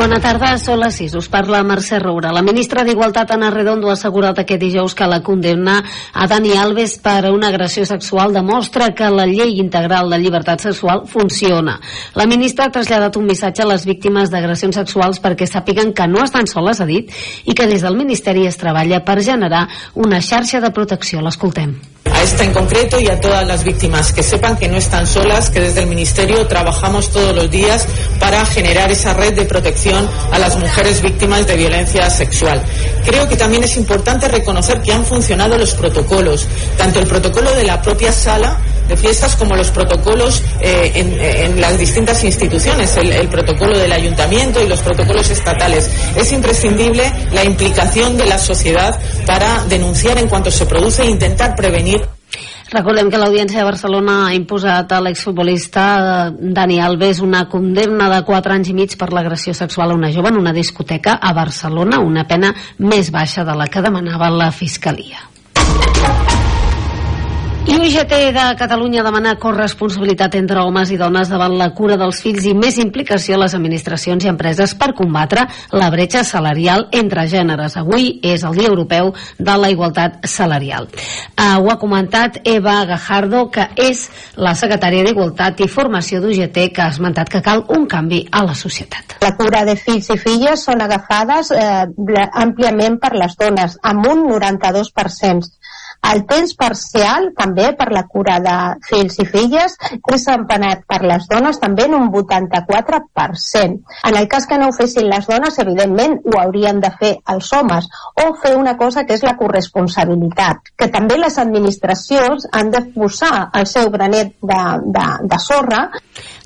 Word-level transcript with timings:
Bona 0.00 0.16
tarda, 0.16 0.54
són 0.56 0.78
les 0.80 0.96
6. 0.96 1.12
Us 1.18 1.26
parla 1.28 1.58
Mercè 1.60 1.98
Roura. 2.00 2.30
La 2.32 2.40
ministra 2.40 2.86
d'Igualtat, 2.88 3.34
Ana 3.34 3.50
Redondo, 3.52 3.90
ha 3.90 3.98
assegurat 3.98 4.38
aquest 4.40 4.62
dijous 4.62 4.94
que 4.96 5.04
la 5.04 5.18
condemna 5.20 5.74
a 6.14 6.28
Dani 6.30 6.54
Alves 6.56 6.94
per 7.04 7.28
una 7.28 7.50
agressió 7.52 7.84
sexual 7.84 8.32
demostra 8.32 8.94
que 8.96 9.10
la 9.12 9.28
llei 9.28 9.60
integral 9.60 10.08
de 10.08 10.22
llibertat 10.22 10.64
sexual 10.64 11.04
funciona. 11.04 11.76
La 12.16 12.24
ministra 12.24 12.70
ha 12.70 12.72
traslladat 12.78 13.20
un 13.20 13.28
missatge 13.28 13.60
a 13.60 13.68
les 13.74 13.84
víctimes 13.84 14.32
d'agressions 14.32 14.80
sexuals 14.80 15.20
perquè 15.20 15.44
sàpiguen 15.44 15.92
que 15.92 16.08
no 16.08 16.24
estan 16.24 16.48
soles, 16.48 16.80
ha 16.80 16.88
dit, 16.88 17.12
i 17.44 17.52
que 17.52 17.68
des 17.68 17.84
del 17.84 18.00
Ministeri 18.00 18.48
es 18.48 18.56
treballa 18.56 19.04
per 19.04 19.20
generar 19.20 19.66
una 20.00 20.24
xarxa 20.24 20.64
de 20.64 20.72
protecció. 20.72 21.20
L'escoltem 21.20 21.76
a 22.12 22.22
esta 22.22 22.44
en 22.44 22.52
concreto 22.52 23.00
y 23.00 23.08
a 23.08 23.20
todas 23.20 23.46
las 23.46 23.64
víctimas 23.64 24.12
que 24.12 24.22
sepan 24.22 24.56
que 24.56 24.68
no 24.68 24.76
están 24.76 25.06
solas, 25.06 25.50
que 25.50 25.60
desde 25.60 25.80
el 25.80 25.86
Ministerio 25.86 26.46
trabajamos 26.46 27.10
todos 27.10 27.34
los 27.34 27.50
días 27.50 27.86
para 28.18 28.44
generar 28.46 28.90
esa 28.90 29.14
red 29.14 29.34
de 29.34 29.44
protección 29.44 29.89
a 29.96 30.38
las 30.38 30.56
mujeres 30.56 31.02
víctimas 31.02 31.46
de 31.46 31.56
violencia 31.56 32.08
sexual. 32.10 32.62
Creo 33.04 33.28
que 33.28 33.36
también 33.36 33.64
es 33.64 33.76
importante 33.76 34.28
reconocer 34.28 34.80
que 34.80 34.92
han 34.92 35.04
funcionado 35.04 35.56
los 35.56 35.74
protocolos, 35.74 36.46
tanto 36.76 37.00
el 37.00 37.06
protocolo 37.06 37.54
de 37.54 37.64
la 37.64 37.80
propia 37.82 38.12
sala 38.12 38.58
de 38.88 38.96
fiestas 38.96 39.36
como 39.36 39.54
los 39.54 39.70
protocolos 39.70 40.42
eh, 40.60 40.92
en, 40.96 41.60
las 41.60 41.78
distintas 41.78 42.24
instituciones, 42.24 42.96
el 42.96 43.28
protocolo 43.28 43.78
del 43.78 43.92
ayuntamiento 43.92 44.60
y 44.62 44.66
los 44.66 44.80
protocolos 44.80 45.30
estatales. 45.30 45.88
Es 46.16 46.32
imprescindible 46.32 47.12
la 47.32 47.44
implicación 47.44 48.16
de 48.16 48.26
la 48.26 48.38
sociedad 48.38 48.98
para 49.26 49.64
denunciar 49.64 50.18
en 50.18 50.28
cuanto 50.28 50.50
se 50.50 50.66
produce 50.66 51.02
e 51.02 51.06
intentar 51.06 51.54
prevenir 51.54 52.00
Recordem 52.70 53.08
que 53.10 53.18
l'Audiència 53.18 53.58
de 53.58 53.66
Barcelona 53.66 54.12
ha 54.28 54.34
imposat 54.36 54.92
a 54.94 55.00
l'exfutbolista 55.02 55.86
eh, 55.98 56.50
Dani 56.54 56.78
Alves 56.78 57.18
una 57.24 57.42
condemna 57.50 58.06
de 58.12 58.20
4 58.28 58.54
anys 58.54 58.70
i 58.70 58.76
mig 58.78 58.94
per 59.00 59.10
l'agressió 59.10 59.54
sexual 59.58 59.90
a 59.90 59.98
una 59.98 60.12
jove 60.14 60.30
en 60.30 60.38
una 60.38 60.54
discoteca 60.54 61.18
a 61.18 61.32
Barcelona, 61.34 61.98
una 61.98 62.28
pena 62.30 62.54
més 62.78 63.10
baixa 63.10 63.42
de 63.44 63.58
la 63.58 63.66
que 63.66 63.82
demanava 63.82 64.30
la 64.30 64.52
Fiscalia. 64.54 65.26
I 67.68 67.76
UGT 67.76 68.12
de 68.32 68.44
Catalunya 68.56 69.02
demana 69.04 69.34
corresponsabilitat 69.36 70.34
entre 70.38 70.62
homes 70.64 70.88
i 70.90 70.96
dones 70.96 71.28
davant 71.28 71.58
la 71.60 71.66
cura 71.76 71.98
dels 72.00 72.22
fills 72.24 72.46
i 72.48 72.54
més 72.56 72.78
implicació 72.80 73.36
a 73.36 73.40
les 73.42 73.54
administracions 73.54 74.24
i 74.24 74.30
empreses 74.32 74.72
per 74.80 74.94
combatre 74.96 75.44
la 75.76 75.90
bretxa 75.92 76.22
salarial 76.24 76.86
entre 76.96 77.26
gèneres. 77.28 77.76
Avui 77.76 78.14
és 78.24 78.46
el 78.48 78.56
Dia 78.56 78.70
Europeu 78.70 79.12
de 79.36 79.58
la 79.60 79.68
Igualtat 79.74 80.24
Salarial. 80.24 80.88
Uh, 81.36 81.60
ho 81.60 81.68
ha 81.68 81.76
comentat 81.82 82.40
Eva 82.48 82.78
Gajardo, 82.88 83.44
que 83.52 83.68
és 83.76 84.06
la 84.40 84.54
secretària 84.56 85.04
d'Igualtat 85.04 85.60
i 85.60 85.68
Formació 85.68 86.24
d'UGT, 86.24 86.62
que 86.72 86.86
ha 86.86 86.88
esmentat 86.94 87.28
que 87.28 87.44
cal 87.44 87.66
un 87.76 87.84
canvi 87.84 88.22
a 88.32 88.42
la 88.48 88.56
societat. 88.56 89.18
La 89.20 89.34
cura 89.36 89.66
de 89.68 89.76
fills 89.76 90.08
i 90.08 90.16
filles 90.16 90.64
són 90.64 90.80
agafades 90.80 91.52
eh, 91.52 91.84
àmpliament 92.32 92.96
per 93.04 93.12
les 93.20 93.36
dones, 93.36 93.76
amb 93.84 94.08
un 94.08 94.24
92%. 94.32 95.52
El 96.00 96.22
temps 96.26 96.54
parcial, 96.58 97.28
també 97.36 97.68
per 97.78 97.90
la 97.92 98.02
cura 98.08 98.38
de 98.42 98.56
fills 98.88 99.18
i 99.20 99.26
filles, 99.28 99.76
és 100.14 100.24
empanat 100.32 100.82
per 100.88 101.02
les 101.04 101.26
dones 101.30 101.60
també 101.60 101.84
en 101.86 101.96
un 101.98 102.08
84%. 102.08 103.76
En 104.08 104.16
el 104.16 104.28
cas 104.32 104.48
que 104.48 104.58
no 104.58 104.70
ho 104.70 104.74
fessin 104.76 105.10
les 105.10 105.28
dones, 105.28 105.58
evidentment 105.62 106.16
ho 106.24 106.38
haurien 106.40 106.80
de 106.80 106.90
fer 107.00 107.12
els 107.34 107.52
homes, 107.52 107.88
o 108.24 108.32
fer 108.42 108.56
una 108.56 108.76
cosa 108.80 109.04
que 109.06 109.14
és 109.18 109.24
la 109.26 109.36
corresponsabilitat, 109.38 110.72
que 110.76 110.88
també 110.88 111.18
les 111.20 111.38
administracions 111.38 112.48
han 112.52 112.72
de 112.74 112.82
posar 112.94 113.50
el 113.60 113.68
seu 113.68 113.92
granet 113.92 114.34
de, 114.40 114.62
de, 114.96 115.06
de 115.30 115.40
sorra. 115.42 115.84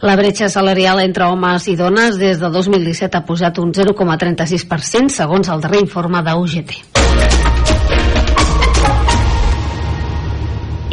La 0.04 0.18
bretxa 0.20 0.50
salarial 0.52 1.00
entre 1.04 1.30
homes 1.30 1.70
i 1.70 1.78
dones 1.78 2.18
des 2.20 2.42
de 2.42 2.50
2017 2.50 3.16
ha 3.16 3.24
posat 3.24 3.62
un 3.62 3.72
0,36% 3.72 5.14
segons 5.14 5.48
el 5.48 5.64
darrer 5.64 5.80
informe 5.86 6.20
d'UGT. 6.26 6.93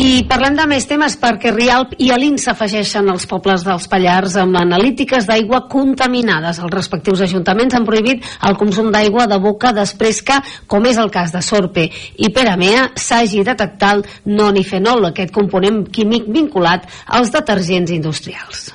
I 0.02 0.24
parlem 0.26 0.56
de 0.58 0.64
més 0.66 0.88
temes 0.90 1.14
perquè 1.22 1.52
Rialp 1.54 1.92
i 2.02 2.08
Alin 2.10 2.40
s'afegeixen 2.42 3.06
als 3.12 3.28
pobles 3.30 3.62
dels 3.68 3.86
Pallars 3.92 4.34
amb 4.42 4.58
analítiques 4.58 5.28
d'aigua 5.30 5.60
contaminades. 5.70 6.58
Els 6.58 6.74
respectius 6.74 7.22
ajuntaments 7.28 7.78
han 7.78 7.86
prohibit 7.86 8.26
el 8.50 8.58
consum 8.58 8.90
d'aigua 8.90 9.28
de 9.30 9.38
boca 9.38 9.76
després 9.78 10.24
que, 10.26 10.40
com 10.66 10.90
és 10.90 10.98
el 10.98 11.14
cas 11.14 11.30
de 11.36 11.46
Sorpe 11.46 11.86
i 12.18 12.34
Peramea, 12.34 12.90
s'hagi 12.98 13.46
detectat 13.46 14.10
nonifenol, 14.26 15.12
aquest 15.12 15.38
component 15.38 15.84
químic 15.94 16.26
vinculat 16.34 16.90
als 17.06 17.30
detergents 17.38 17.94
industrials. 17.94 18.72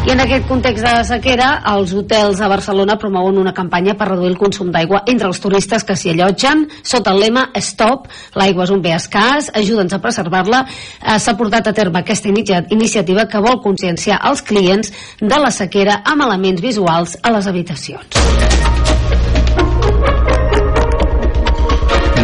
I 0.00 0.12
en 0.14 0.20
aquest 0.24 0.46
context 0.48 0.80
de 0.80 0.92
sequera, 1.04 1.48
els 1.74 1.90
hotels 1.92 2.38
a 2.40 2.48
Barcelona 2.48 2.94
promouen 2.98 3.36
una 3.36 3.52
campanya 3.52 3.92
per 4.00 4.06
reduir 4.08 4.30
el 4.32 4.38
consum 4.40 4.70
d'aigua 4.72 5.02
entre 5.12 5.28
els 5.28 5.40
turistes 5.44 5.84
que 5.84 5.92
s'hi 5.92 6.14
allotgen 6.14 6.62
sota 6.80 7.12
el 7.12 7.20
lema 7.20 7.50
Stop, 7.60 8.06
l'aigua 8.40 8.64
és 8.64 8.72
un 8.72 8.80
bé 8.80 8.94
escàs, 8.96 9.50
ajuda'ns 9.60 9.92
a 9.92 10.00
preservar-la. 10.00 10.62
Eh, 11.04 11.18
S'ha 11.20 11.36
portat 11.36 11.68
a 11.68 11.74
terme 11.76 12.00
aquesta 12.00 12.32
iniciativa 12.32 13.26
que 13.28 13.42
vol 13.44 13.60
conscienciar 13.60 14.22
els 14.30 14.40
clients 14.40 14.88
de 15.20 15.38
la 15.44 15.50
sequera 15.52 16.00
amb 16.04 16.24
elements 16.24 16.64
visuals 16.64 17.18
a 17.20 17.34
les 17.36 17.46
habitacions. 17.46 18.08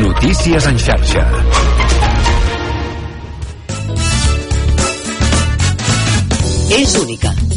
Notícies 0.00 0.66
en 0.66 0.78
xarxa. 0.80 1.26
És 6.76 6.96
única, 6.98 7.30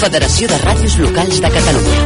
Federació 0.00 0.46
de 0.48 0.56
Ràdios 0.62 0.94
Locals 0.96 1.40
de 1.44 1.48
Catalunya. 1.52 1.98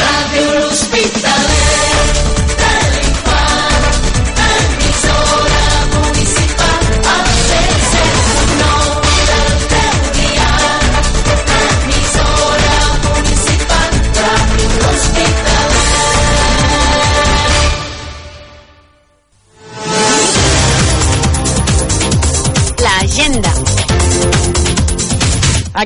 Ràdio 0.00 0.50
L'Hospitalet 0.58 2.49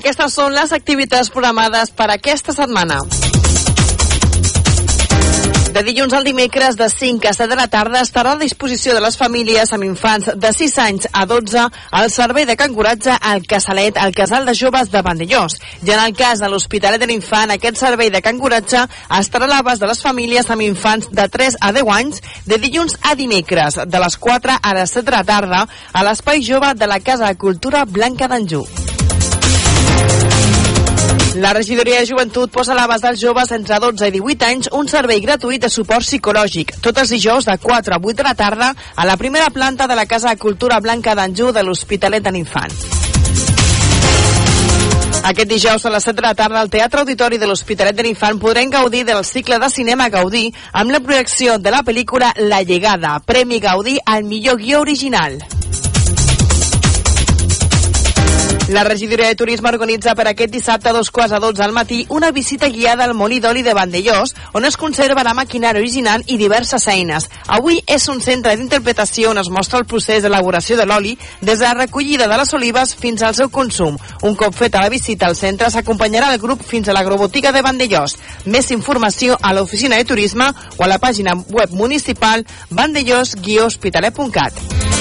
Aquestes 0.04 0.34
són 0.36 0.52
les 0.52 0.68
activitats 0.76 1.30
programades 1.32 1.88
per 1.96 2.10
aquesta 2.12 2.52
setmana. 2.52 2.98
De 5.72 5.80
dilluns 5.86 6.12
al 6.12 6.26
dimecres 6.28 6.76
de 6.76 6.90
5 6.92 7.30
a 7.30 7.32
7 7.32 7.48
de 7.48 7.56
la 7.56 7.64
tarda 7.72 8.02
estarà 8.04 8.34
a 8.36 8.42
disposició 8.42 8.92
de 8.92 9.00
les 9.00 9.16
famílies 9.16 9.72
amb 9.72 9.88
infants 9.88 10.28
de 10.36 10.52
6 10.58 10.76
anys 10.84 11.08
a 11.08 11.24
12 11.24 11.64
al 12.02 12.12
servei 12.12 12.44
de 12.44 12.58
canguratge 12.60 13.16
al 13.16 13.48
Casalet, 13.48 13.96
al 13.96 14.12
Casal 14.12 14.44
de 14.44 14.52
Joves 14.60 14.92
de 14.92 15.00
Vandellós. 15.08 15.56
I 15.88 15.96
en 15.96 16.04
el 16.04 16.12
cas 16.20 16.44
de 16.44 16.52
l'Hospitalet 16.52 17.00
de 17.00 17.08
l'Infant, 17.08 17.56
aquest 17.56 17.80
servei 17.80 18.12
de 18.12 18.20
canguratge 18.20 18.84
estarà 19.22 19.48
a 19.48 19.54
l'abast 19.56 19.80
de 19.80 19.88
les 19.88 20.04
famílies 20.04 20.52
amb 20.52 20.68
infants 20.68 21.08
de 21.08 21.30
3 21.40 21.62
a 21.64 21.72
10 21.72 21.94
anys 21.96 22.20
de 22.44 22.60
dilluns 22.60 23.00
a 23.00 23.16
dimecres, 23.16 23.80
de 23.88 24.04
les 24.04 24.20
4 24.20 24.60
a 24.60 24.80
les 24.82 24.98
7 25.00 25.08
de 25.08 25.16
la 25.16 25.24
tarda, 25.24 25.64
a 25.94 26.04
l'Espai 26.04 26.44
Jove 26.44 26.76
de 26.76 26.92
la 26.92 27.00
Casa 27.00 27.32
de 27.32 27.40
Cultura 27.40 27.88
Blanca 27.88 28.28
d'Anjou. 28.28 28.83
La 31.34 31.52
regidoria 31.52 31.98
de 31.98 32.06
joventut 32.06 32.50
posa 32.54 32.70
a 32.72 32.76
l'abast 32.78 33.02
dels 33.02 33.18
joves 33.18 33.50
entre 33.56 33.80
12 33.82 34.06
i 34.06 34.12
18 34.14 34.46
anys 34.46 34.68
un 34.78 34.86
servei 34.86 35.18
gratuït 35.18 35.64
de 35.64 35.70
suport 35.72 36.06
psicològic, 36.06 36.76
tots 36.84 37.02
els 37.02 37.10
dijous 37.10 37.48
de 37.48 37.56
4 37.58 37.96
a 37.96 37.98
8 37.98 38.20
de 38.20 38.26
la 38.26 38.34
tarda 38.38 38.68
a 38.94 39.06
la 39.08 39.16
primera 39.18 39.48
planta 39.50 39.88
de 39.90 39.96
la 39.98 40.06
Casa 40.06 40.30
de 40.30 40.38
Cultura 40.38 40.78
Blanca 40.78 41.16
d'Anjou 41.18 41.50
de 41.50 41.64
l'Hospitalet 41.66 42.22
de 42.22 42.34
l'Infant. 42.36 42.70
Aquest 45.24 45.50
dijous 45.50 45.86
a 45.86 45.90
les 45.90 46.06
7 46.06 46.20
de 46.20 46.26
la 46.28 46.34
tarda 46.38 46.60
al 46.60 46.70
Teatre 46.70 47.02
Auditori 47.02 47.42
de 47.42 47.50
l'Hospitalet 47.50 47.98
de 47.98 48.06
l'Infant 48.06 48.38
podrem 48.38 48.70
gaudir 48.70 49.02
del 49.02 49.24
cicle 49.24 49.58
de 49.58 49.72
cinema 49.74 50.10
Gaudí 50.14 50.46
amb 50.70 50.94
la 50.94 51.02
projecció 51.02 51.58
de 51.58 51.74
la 51.74 51.82
pel·lícula 51.82 52.30
La 52.46 52.62
Llegada, 52.62 53.18
Premi 53.26 53.58
Gaudí 53.58 53.98
al 54.06 54.22
millor 54.22 54.62
guió 54.62 54.86
original. 54.86 55.40
La 58.68 58.82
regidoria 58.82 59.28
de 59.28 59.34
turisme 59.34 59.68
organitza 59.68 60.14
per 60.16 60.24
aquest 60.30 60.48
dissabte 60.48 60.88
a 60.88 60.94
dos 60.96 61.10
quarts 61.12 61.34
a 61.36 61.38
12 61.38 61.62
al 61.62 61.74
matí 61.76 62.06
una 62.08 62.30
visita 62.32 62.70
guiada 62.72 63.04
al 63.04 63.12
molí 63.12 63.36
d'oli 63.38 63.60
de 63.62 63.74
Vandellós, 63.76 64.32
on 64.56 64.64
es 64.64 64.78
conserva 64.80 65.22
la 65.22 65.34
maquinària 65.36 65.82
original 65.82 66.24
i 66.32 66.38
diverses 66.40 66.88
eines. 66.88 67.28
Avui 67.46 67.82
és 67.84 68.08
un 68.08 68.22
centre 68.24 68.54
d'interpretació 68.56 69.34
on 69.34 69.42
es 69.42 69.50
mostra 69.52 69.82
el 69.82 69.84
procés 69.84 70.24
d'elaboració 70.24 70.78
de 70.80 70.86
l'oli 70.88 71.12
des 71.42 71.58
de 71.58 71.66
la 71.66 71.74
recollida 71.74 72.26
de 72.26 72.38
les 72.40 72.54
olives 72.56 72.96
fins 72.96 73.22
al 73.22 73.36
seu 73.36 73.52
consum. 73.52 73.98
Un 74.22 74.34
cop 74.34 74.56
feta 74.56 74.80
la 74.80 74.88
visita 74.88 75.28
al 75.28 75.36
centre 75.36 75.68
s'acompanyarà 75.68 76.32
el 76.32 76.40
grup 76.40 76.64
fins 76.64 76.88
a 76.88 76.96
l'agrobotiga 76.96 77.52
de 77.52 77.60
Vandellós. 77.60 78.16
Més 78.46 78.70
informació 78.70 79.36
a 79.42 79.52
l'oficina 79.52 80.00
de 80.00 80.08
turisme 80.08 80.48
o 80.78 80.84
a 80.84 80.88
la 80.88 80.98
pàgina 80.98 81.36
web 81.52 81.76
municipal 81.76 82.46
vandellós-hospitalet.cat. 82.70 84.93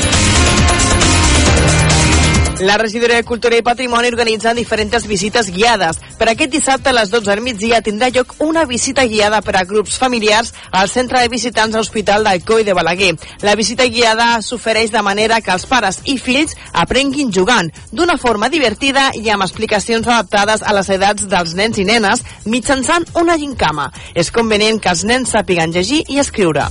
La 2.59 2.77
regidoria 2.77 3.15
de 3.15 3.23
Cultura 3.23 3.57
i 3.57 3.63
Patrimoni 3.65 4.07
organitza 4.07 4.53
diferents 4.53 5.07
visites 5.09 5.49
guiades. 5.51 5.97
Per 6.19 6.27
aquest 6.29 6.51
dissabte 6.53 6.91
a 6.91 6.93
les 6.93 7.09
12 7.09 7.25
del 7.25 7.41
migdia 7.41 7.81
tindrà 7.81 8.11
lloc 8.13 8.35
una 8.45 8.63
visita 8.69 9.07
guiada 9.09 9.41
per 9.41 9.55
a 9.57 9.63
grups 9.65 9.97
familiars 9.97 10.53
al 10.69 10.87
centre 10.89 11.19
de 11.19 11.31
visitants 11.33 11.73
de 11.73 11.81
l'Hospital 11.81 12.23
d'Alcoi 12.23 12.63
de 12.63 12.77
Balaguer. 12.77 13.15
La 13.41 13.57
visita 13.57 13.89
guiada 13.89 14.37
s'ofereix 14.45 14.93
de 14.93 15.01
manera 15.01 15.41
que 15.41 15.51
els 15.51 15.65
pares 15.65 16.03
i 16.05 16.19
fills 16.21 16.53
aprenguin 16.73 17.33
jugant, 17.33 17.73
d'una 17.91 18.19
forma 18.21 18.49
divertida 18.53 19.09
i 19.17 19.33
amb 19.33 19.43
explicacions 19.43 20.07
adaptades 20.07 20.61
a 20.61 20.77
les 20.77 20.93
edats 20.93 21.25
dels 21.25 21.57
nens 21.57 21.81
i 21.81 21.89
nenes 21.89 22.21
mitjançant 22.45 23.09
una 23.17 23.37
gincama. 23.37 23.89
És 24.13 24.31
convenient 24.31 24.79
que 24.79 24.93
els 24.93 25.07
nens 25.09 25.33
sàpiguen 25.33 25.73
llegir 25.73 26.03
i 26.07 26.21
escriure. 26.21 26.69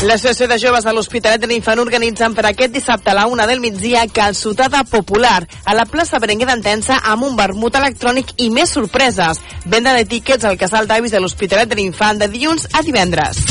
L'Associació 0.00 0.46
de 0.48 0.56
Joves 0.56 0.86
de 0.88 0.92
l'Hospitalet 0.96 1.42
de 1.42 1.48
l'Infant 1.50 1.80
organitzen 1.82 2.32
per 2.32 2.46
aquest 2.48 2.72
dissabte 2.72 3.10
a 3.12 3.14
la 3.18 3.26
una 3.28 3.44
del 3.46 3.60
migdia 3.60 4.06
calçotada 4.08 4.80
popular 4.88 5.42
a 5.68 5.74
la 5.76 5.84
plaça 5.84 6.18
Berenguer 6.22 6.48
d'Entensa 6.48 7.02
amb 7.12 7.26
un 7.28 7.36
vermut 7.36 7.76
electrònic 7.76 8.32
i 8.40 8.48
més 8.48 8.72
sorpreses. 8.72 9.42
Venda 9.66 9.92
de 9.92 10.06
tíquets 10.08 10.48
al 10.48 10.56
casal 10.56 10.88
d'avis 10.88 11.12
de 11.12 11.20
l'Hospitalet 11.20 11.68
de 11.68 11.76
l'Infant 11.76 12.24
de 12.24 12.30
dilluns 12.32 12.64
a 12.72 12.80
divendres. 12.80 13.44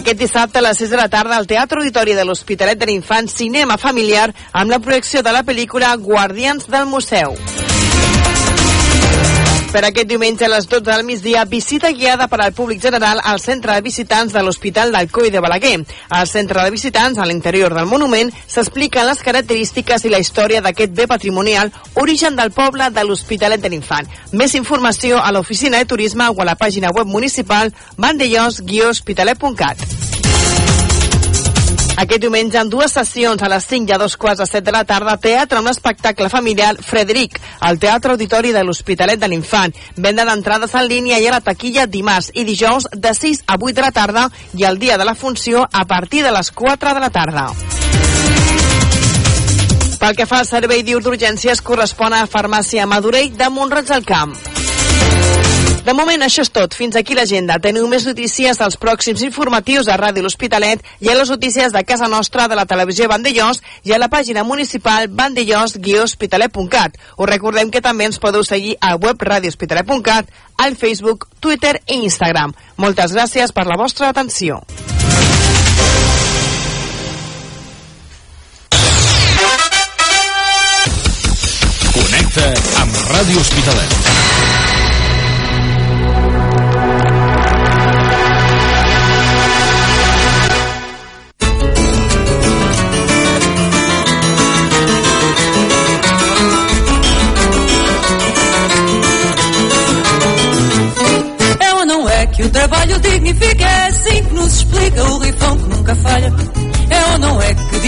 Aquest 0.00 0.16
dissabte 0.16 0.62
a 0.62 0.64
les 0.64 0.80
6 0.80 0.96
de 0.96 1.02
la 1.04 1.10
tarda 1.12 1.36
al 1.36 1.46
Teatre 1.46 1.84
Auditori 1.84 2.16
de 2.16 2.24
l'Hospitalet 2.24 2.80
de 2.80 2.88
l'Infant 2.88 3.28
Cinema 3.28 3.76
Familiar 3.76 4.30
amb 4.52 4.72
la 4.72 4.80
projecció 4.80 5.20
de 5.20 5.32
la 5.36 5.44
pel·lícula 5.44 5.92
Guardians 6.00 6.72
del 6.72 6.88
Museu. 6.88 7.36
Per 9.68 9.82
aquest 9.84 10.08
diumenge 10.08 10.46
a 10.46 10.48
les 10.48 10.64
12 10.64 10.86
del 10.88 11.02
migdia, 11.04 11.44
visita 11.44 11.90
guiada 11.92 12.26
per 12.32 12.38
al 12.40 12.54
públic 12.56 12.80
general 12.80 13.20
al 13.22 13.38
centre 13.38 13.74
de 13.74 13.84
visitants 13.84 14.32
de 14.32 14.40
l'Hospital 14.42 14.94
d'Alcoi 14.94 15.28
de 15.30 15.42
Balaguer. 15.44 15.84
Al 16.08 16.26
centre 16.26 16.62
de 16.64 16.70
visitants, 16.72 17.18
a 17.18 17.26
l'interior 17.28 17.74
del 17.76 17.84
monument, 17.86 18.32
s'expliquen 18.48 19.04
les 19.06 19.20
característiques 19.20 20.06
i 20.08 20.12
la 20.14 20.22
història 20.24 20.62
d'aquest 20.64 20.96
bé 20.96 21.06
patrimonial, 21.06 21.72
origen 22.00 22.36
del 22.40 22.50
poble 22.56 22.88
de 22.96 23.04
l'Hospitalet 23.04 23.60
de 23.60 23.68
l'Infant. 23.68 24.08
Més 24.32 24.56
informació 24.56 25.20
a 25.20 25.32
l'oficina 25.36 25.76
de 25.76 25.84
turisme 25.92 26.30
o 26.32 26.40
a 26.40 26.48
la 26.48 26.56
pàgina 26.56 26.88
web 26.88 27.06
municipal 27.06 27.74
vandellós-hospitalet.cat. 28.00 29.84
Aquest 31.98 32.22
diumenge, 32.22 32.60
en 32.60 32.68
dues 32.70 32.92
sessions, 32.94 33.40
a 33.42 33.48
les 33.50 33.64
5 33.66 33.90
i 33.90 33.94
a 33.96 33.98
dos 33.98 34.14
quarts 34.16 34.38
de 34.38 34.46
7 34.46 34.62
de 34.68 34.74
la 34.74 34.84
tarda, 34.86 35.16
teatre 35.18 35.58
amb 35.58 35.66
l'espectacle 35.66 36.28
familiar 36.30 36.76
Frederic, 36.78 37.40
al 37.58 37.80
Teatre 37.82 38.14
Auditori 38.14 38.52
de 38.54 38.62
l'Hospitalet 38.62 39.18
de 39.18 39.26
l'Infant. 39.26 39.74
Venda 39.96 40.26
d'entrades 40.28 40.76
en 40.78 40.86
línia 40.86 41.18
i 41.18 41.26
a 41.26 41.32
la 41.34 41.42
taquilla 41.42 41.88
dimarts 41.90 42.30
i 42.34 42.44
dijous 42.46 42.86
de 42.94 43.14
6 43.18 43.42
a 43.48 43.58
8 43.58 43.74
de 43.80 43.82
la 43.82 43.90
tarda 43.90 44.28
i 44.54 44.62
el 44.68 44.78
dia 44.78 44.98
de 44.98 45.08
la 45.08 45.16
funció 45.18 45.64
a 45.72 45.84
partir 45.90 46.22
de 46.22 46.30
les 46.30 46.52
4 46.52 46.94
de 46.94 47.02
la 47.02 47.10
tarda. 47.10 47.48
Pel 49.98 50.14
que 50.14 50.28
fa 50.30 50.38
al 50.44 50.46
servei 50.46 50.86
d'urgències, 50.86 51.64
correspon 51.66 52.14
a 52.14 52.28
Farmàcia 52.30 52.86
Madurell 52.86 53.34
de 53.34 53.50
Montroig 53.50 53.90
del 53.90 54.06
Camp. 54.06 54.57
De 55.88 55.94
moment, 55.96 56.20
això 56.20 56.42
és 56.44 56.50
tot. 56.52 56.74
Fins 56.76 56.98
aquí 57.00 57.14
l'agenda. 57.16 57.54
Teniu 57.64 57.86
més 57.88 58.04
notícies 58.04 58.58
dels 58.60 58.74
pròxims 58.76 59.22
informatius 59.24 59.86
a 59.88 59.94
Ràdio 59.96 60.20
L'Hospitalet 60.20 60.82
i 61.00 61.08
a 61.08 61.14
les 61.16 61.30
notícies 61.32 61.72
de 61.72 61.80
casa 61.88 62.10
nostra 62.12 62.44
de 62.44 62.58
la 62.58 62.66
televisió 62.68 63.06
Vandellós 63.08 63.62
i 63.88 63.94
a 63.96 63.98
la 64.02 64.10
pàgina 64.12 64.44
municipal 64.44 65.08
vandellós-hospitalet.cat. 65.08 66.98
Us 67.16 67.30
recordem 67.30 67.72
que 67.72 67.80
també 67.80 68.04
ens 68.04 68.20
podeu 68.20 68.44
seguir 68.44 68.76
al 68.84 69.00
web 69.00 69.24
radiohospitalet.cat, 69.30 70.28
al 70.60 70.76
Facebook, 70.76 71.24
Twitter 71.40 71.78
i 71.86 72.02
Instagram. 72.04 72.52
Moltes 72.76 73.16
gràcies 73.16 73.56
per 73.56 73.64
la 73.64 73.80
vostra 73.80 74.12
atenció. 74.12 74.60
Connecta 81.96 82.52
amb 82.84 83.04
Ràdio 83.08 83.40
Hospitalet. 83.40 84.07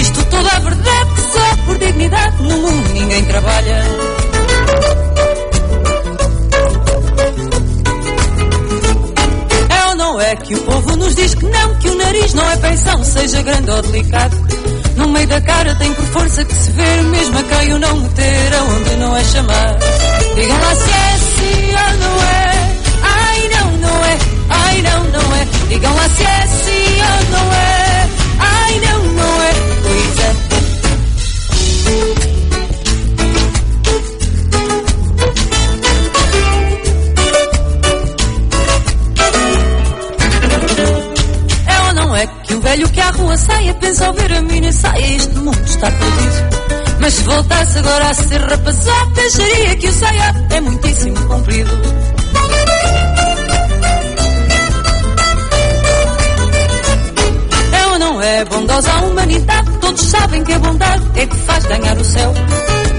É 0.00 0.12
tu 0.12 0.24
toda 0.24 0.48
a 0.48 0.58
verdade? 0.60 1.10
Que 1.14 1.20
só 1.20 1.56
por 1.66 1.78
dignidade 1.78 2.42
no 2.42 2.56
mundo 2.56 2.88
ninguém 2.94 3.24
trabalha. 3.24 3.84
É 9.68 9.86
ou 9.88 9.94
não 9.96 10.20
é 10.20 10.36
que 10.36 10.54
o 10.54 10.62
povo 10.62 10.96
nos 10.96 11.14
diz 11.14 11.34
que 11.34 11.44
não, 11.44 11.74
que 11.76 11.88
o 11.88 11.94
nariz 11.96 12.34
não 12.34 12.50
é 12.50 12.56
pensão, 12.56 13.04
seja 13.04 13.42
grande 13.42 13.70
ou 13.70 13.82
delicado. 13.82 14.36
No 14.96 15.08
meio 15.08 15.26
da 15.28 15.40
cara 15.40 15.74
tem 15.76 15.92
por 15.94 16.04
força 16.06 16.44
que 16.44 16.54
se 16.54 16.70
vê, 16.72 17.02
mesmo 17.02 17.38
a 17.38 17.42
quem 17.42 17.72
o 17.74 17.78
não 17.78 17.96
meter 17.96 18.54
aonde 18.54 18.96
não 18.96 19.16
é 19.16 19.24
chamar. 19.24 19.76
Digam 20.34 20.60
lá 20.60 20.74
se 20.74 20.90
é 20.90 21.18
sim 21.18 21.70
ou 21.72 21.98
não 21.98 22.22
é. 22.22 22.70
Ai 23.02 23.48
não, 23.48 23.76
não 23.78 24.04
é. 24.04 24.18
Ai 24.48 24.82
não, 24.82 25.04
não 25.04 25.36
é. 25.36 25.46
Digam 25.68 25.94
lá 25.94 26.08
se 26.08 26.22
é 26.22 26.46
sim 26.46 27.00
ou 27.00 27.38
não 27.38 27.52
é. 27.54 27.89
Velho 42.70 42.88
que 42.90 43.00
à 43.00 43.10
rua 43.10 43.36
saia 43.36 43.74
pensa 43.74 44.06
ao 44.06 44.14
ver 44.14 44.32
a 44.32 44.42
mina 44.42 44.70
saia 44.70 45.16
este 45.16 45.34
mundo 45.34 45.60
está 45.64 45.90
perdido. 45.90 47.00
Mas 47.00 47.14
se 47.14 47.22
voltasse 47.24 47.78
agora 47.78 48.08
a 48.08 48.14
ser 48.14 48.40
rapazote, 48.40 49.20
acharia 49.20 49.76
que 49.76 49.88
o 49.88 49.92
saia 49.92 50.46
é 50.50 50.60
muitíssimo 50.60 51.26
comprido. 51.26 51.70
É 57.72 57.86
ou 57.88 57.98
não 57.98 58.22
é 58.22 58.44
bondosa 58.44 58.92
a 58.92 59.00
humanidade? 59.02 59.70
Todos 59.80 60.02
sabem 60.02 60.44
que 60.44 60.52
a 60.52 60.58
bondade 60.60 61.02
é 61.16 61.26
que 61.26 61.36
faz 61.36 61.64
ganhar 61.64 61.96
o 61.96 62.04
céu. 62.04 62.34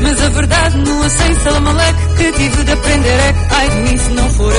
Mas 0.02 0.22
a 0.22 0.30
verdade 0.30 0.78
não 0.80 1.10
sei 1.10 1.36
salamaleque 1.36 2.16
que 2.18 2.32
tive 2.34 2.64
de 2.64 2.72
aprender 2.72 3.20
é 3.20 3.34
que 3.34 3.56
ai 3.56 3.70
de 3.70 3.76
mim 3.78 3.98
se 3.98 4.10
não 4.10 4.30
for 4.32 4.54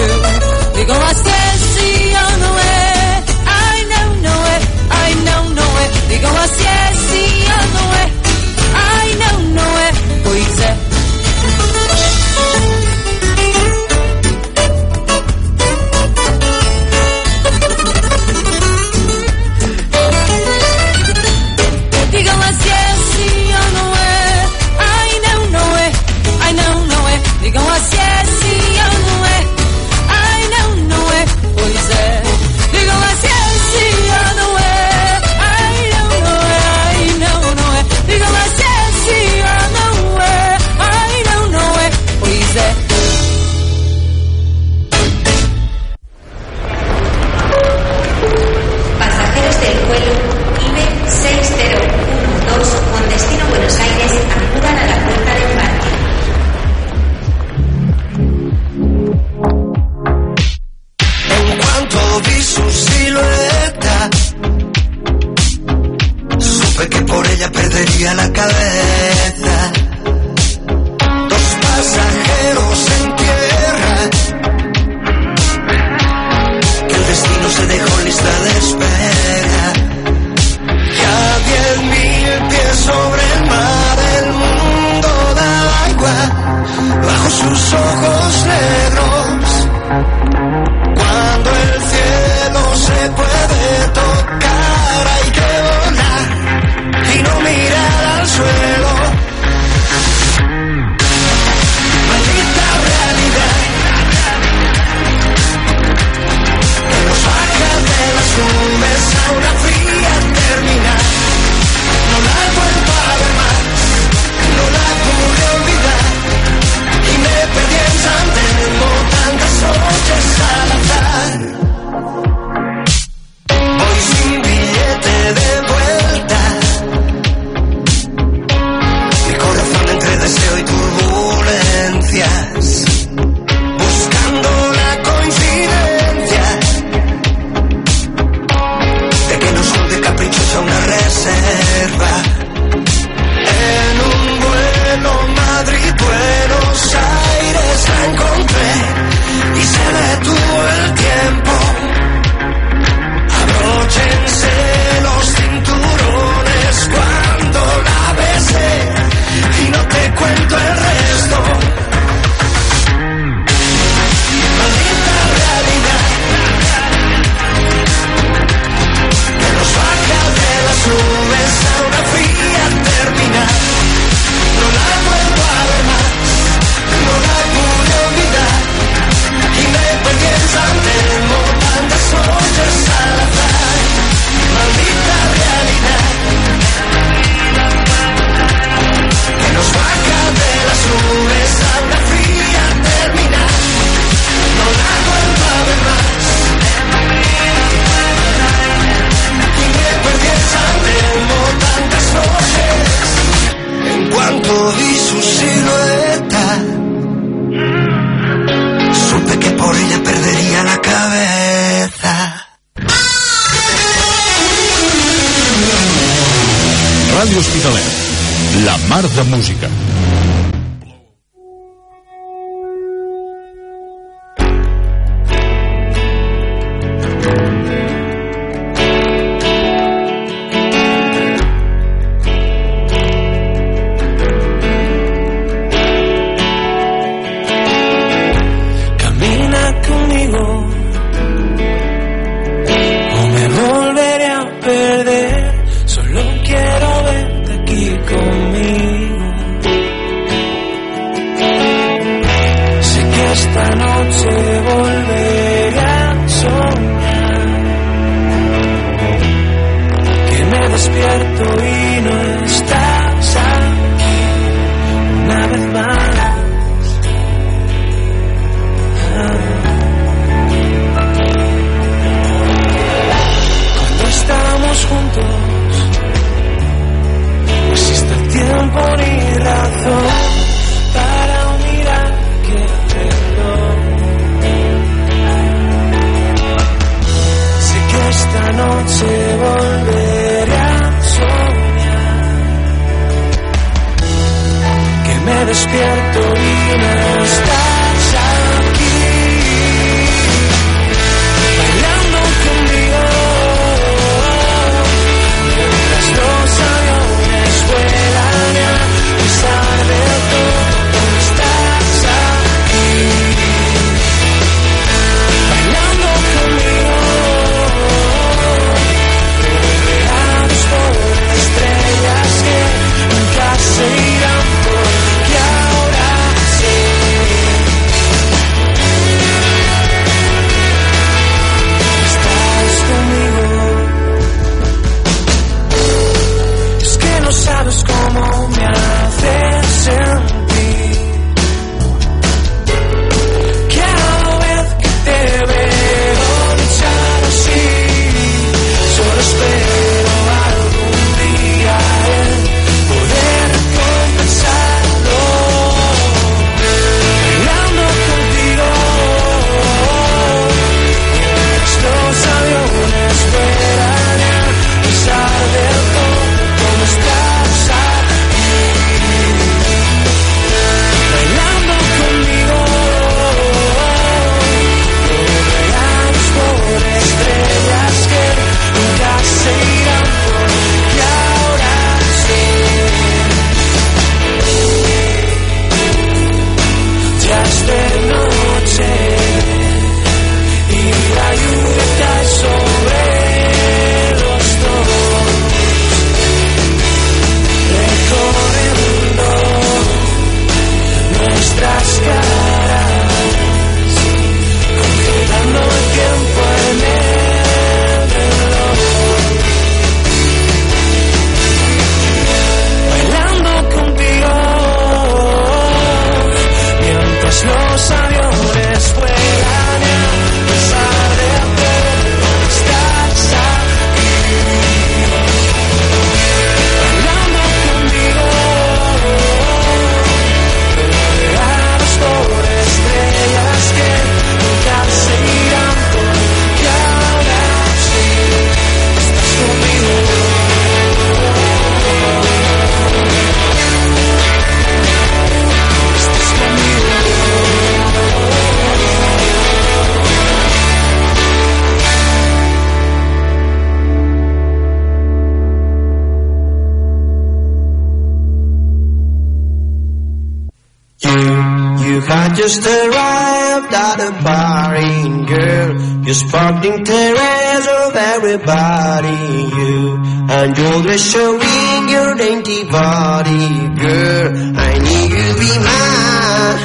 just 462.34 462.64
arrived 462.66 463.72
at 463.74 463.98
a 464.00 464.12
party, 464.22 465.24
girl. 465.26 466.04
You're 466.04 466.14
sparkling 466.14 466.84
terrace 466.84 467.66
of 467.66 467.96
everybody, 467.96 469.22
you. 469.56 469.98
And 470.28 470.56
you're 470.56 470.82
just 470.82 471.12
showing 471.12 471.88
your 471.88 472.14
dainty 472.14 472.64
body, 472.64 473.68
girl. 473.76 474.28
I 474.56 474.78
need 474.78 475.10
you 475.12 475.24
to 475.30 475.38
be 475.42 475.52
mine. 475.66 476.58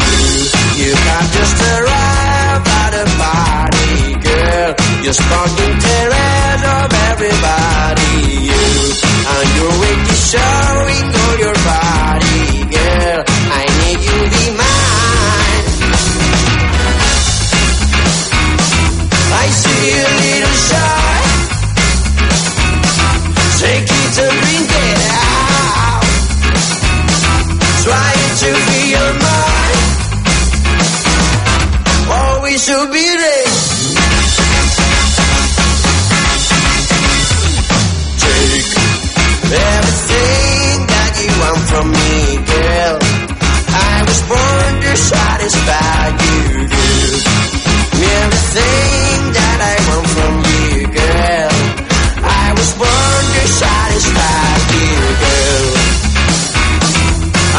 You, 0.00 0.84
you 0.84 0.90
got 0.94 1.24
just 1.36 1.58
arrived 1.74 2.68
at 2.82 2.92
a 2.94 3.06
party, 3.20 4.14
girl. 4.28 4.70
You're 5.04 5.18
sparkling 5.22 5.76
terrace 5.86 6.64
of 6.78 6.88
everybody, 7.10 8.14
you. 8.48 8.64
And 9.32 9.48
you're 9.56 9.80
showing 10.30 11.06
all 11.20 11.36
your 11.42 11.56
body, 11.66 12.29
to 14.10 14.18
be 14.34 14.44
mine. 14.60 15.66
I 19.42 19.46
see 19.60 19.84
a 19.92 20.10
little 20.20 20.56
shy. 20.68 21.18
Take 23.62 23.90
it 24.02 24.18
and 24.24 24.36
bring 24.42 24.66
it 24.86 25.00
out, 25.10 26.04
try 27.84 28.12
to 28.42 28.50
be 28.68 28.82
mine. 29.22 29.80
Satisfy 44.96 46.08
you, 46.24 46.68
girl. 46.74 47.14
Everything 48.20 49.18
that 49.38 49.58
I 49.72 49.76
want 49.88 50.06
from 50.16 50.34
you, 50.52 50.86
girl. 51.00 51.54
I 52.22 52.46
was 52.58 52.70
born 52.80 53.22
to 53.36 53.42
satisfy 53.62 54.50
you, 54.74 54.94
girl. 55.24 55.68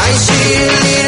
I 0.06 0.10
see 0.26 0.52
a 0.98 1.01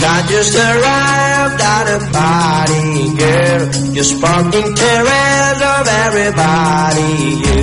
Got 0.00 0.28
just 0.28 0.54
arrived 0.56 1.60
at 1.60 1.86
a 1.96 1.98
party, 2.10 3.14
girl. 3.20 3.94
You're 3.94 4.04
sparking 4.04 4.74
terrors 4.74 5.60
of 5.74 5.84
everybody, 6.06 7.12
you. 7.44 7.60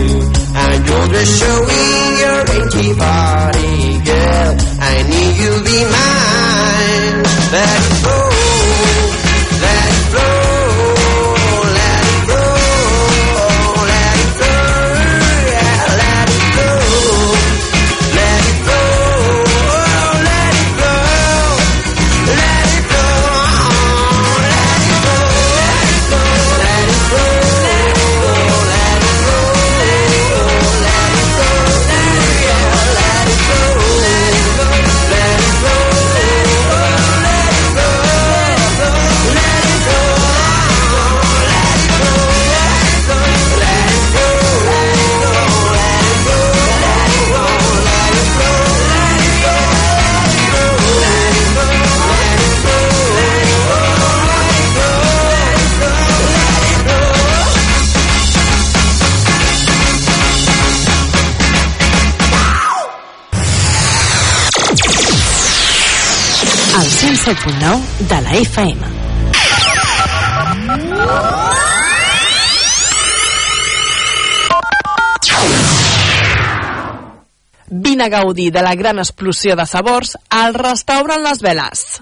And 0.54 0.88
you're 0.88 1.08
just 1.08 1.34
showing 1.39 2.17
your 2.23 2.39
dainty 2.45 2.93
body, 2.93 4.00
girl. 4.06 4.52
I 4.80 5.04
need 5.10 5.34
you 5.41 5.54
be 5.65 5.80
mine. 5.95 7.23
Let 7.52 7.97
107.9 67.28 67.82
de 68.08 68.22
la 68.22 68.32
FM. 68.38 68.88
Vine 77.70 78.06
a 78.06 78.10
gaudir 78.10 78.54
de 78.54 78.62
la 78.62 78.76
gran 78.76 79.00
explosió 79.00 79.58
de 79.58 79.66
sabors 79.66 80.18
al 80.30 80.54
restaurant 80.54 81.22
Les 81.28 81.42
Veles. 81.44 82.02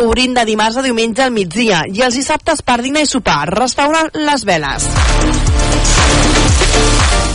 Obrint 0.00 0.32
de 0.32 0.44
dimarts 0.48 0.78
a 0.80 0.82
diumenge 0.84 1.20
al 1.20 1.34
migdia 1.34 1.82
i 1.92 2.00
els 2.04 2.16
dissabtes 2.16 2.62
per 2.64 2.78
dinar 2.80 3.02
i 3.04 3.08
sopar. 3.10 3.44
Restaurant 3.52 4.08
Les 4.16 4.44
Veles. 4.48 4.86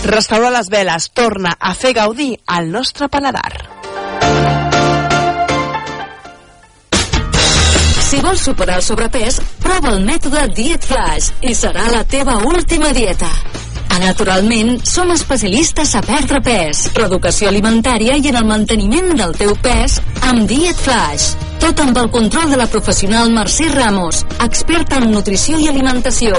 Restaurant 0.07 0.55
Les 0.55 0.71
Veles 0.73 1.09
torna 1.13 1.53
a 1.59 1.75
fer 1.77 1.93
gaudir 1.93 2.31
al 2.47 2.71
nostre 2.73 3.09
paladar. 3.13 3.51
Si 8.07 8.21
vols 8.23 8.41
superar 8.41 8.79
el 8.79 8.87
sobrepès, 8.87 9.37
prova 9.61 9.93
el 9.93 10.01
mètode 10.07 10.47
Diet 10.57 10.85
Flash 10.89 11.45
i 11.45 11.53
serà 11.53 11.85
la 11.91 12.05
teva 12.09 12.39
última 12.47 12.89
dieta. 12.95 13.29
A 13.89 13.99
Naturalment, 13.99 14.77
som 14.85 15.11
especialistes 15.11 15.95
a 15.95 16.01
perdre 16.05 16.41
pes, 16.43 16.85
reeducació 16.95 17.49
alimentària 17.49 18.17
i 18.17 18.29
en 18.29 18.37
el 18.39 18.47
manteniment 18.47 19.13
del 19.19 19.35
teu 19.39 19.53
pes 19.63 19.99
amb 20.29 20.47
Diet 20.49 20.79
Flash. 20.85 21.35
Tot 21.61 21.79
amb 21.81 21.97
el 21.97 22.09
control 22.13 22.51
de 22.53 22.59
la 22.59 22.67
professional 22.69 23.31
Mercè 23.33 23.69
Ramos, 23.73 24.23
experta 24.45 24.99
en 25.01 25.09
nutrició 25.11 25.57
i 25.59 25.69
alimentació. 25.71 26.37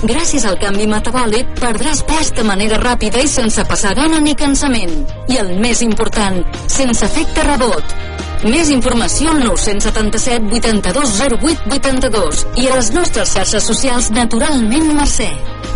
Gràcies 0.00 0.46
al 0.48 0.60
canvi 0.60 0.86
metabòlic, 0.88 1.50
perdràs 1.60 2.04
pes 2.08 2.30
de 2.36 2.44
manera 2.46 2.78
ràpida 2.80 3.20
i 3.20 3.28
sense 3.28 3.64
passar 3.68 3.96
gana 3.98 4.20
ni 4.20 4.36
cansament. 4.38 5.02
I 5.28 5.42
el 5.42 5.56
més 5.60 5.82
important, 5.84 6.40
sense 6.68 7.04
efecte 7.04 7.44
rebot. 7.44 8.09
Més 8.40 8.70
informació 8.72 9.34
al 9.34 9.42
977 9.44 10.46
82 10.48 11.10
08 11.20 11.74
82 11.76 12.44
i 12.62 12.70
a 12.70 12.76
les 12.78 12.88
nostres 12.94 13.34
xarxes 13.36 13.66
socials 13.68 14.08
Naturalment 14.16 14.94
Mercè. 14.96 15.28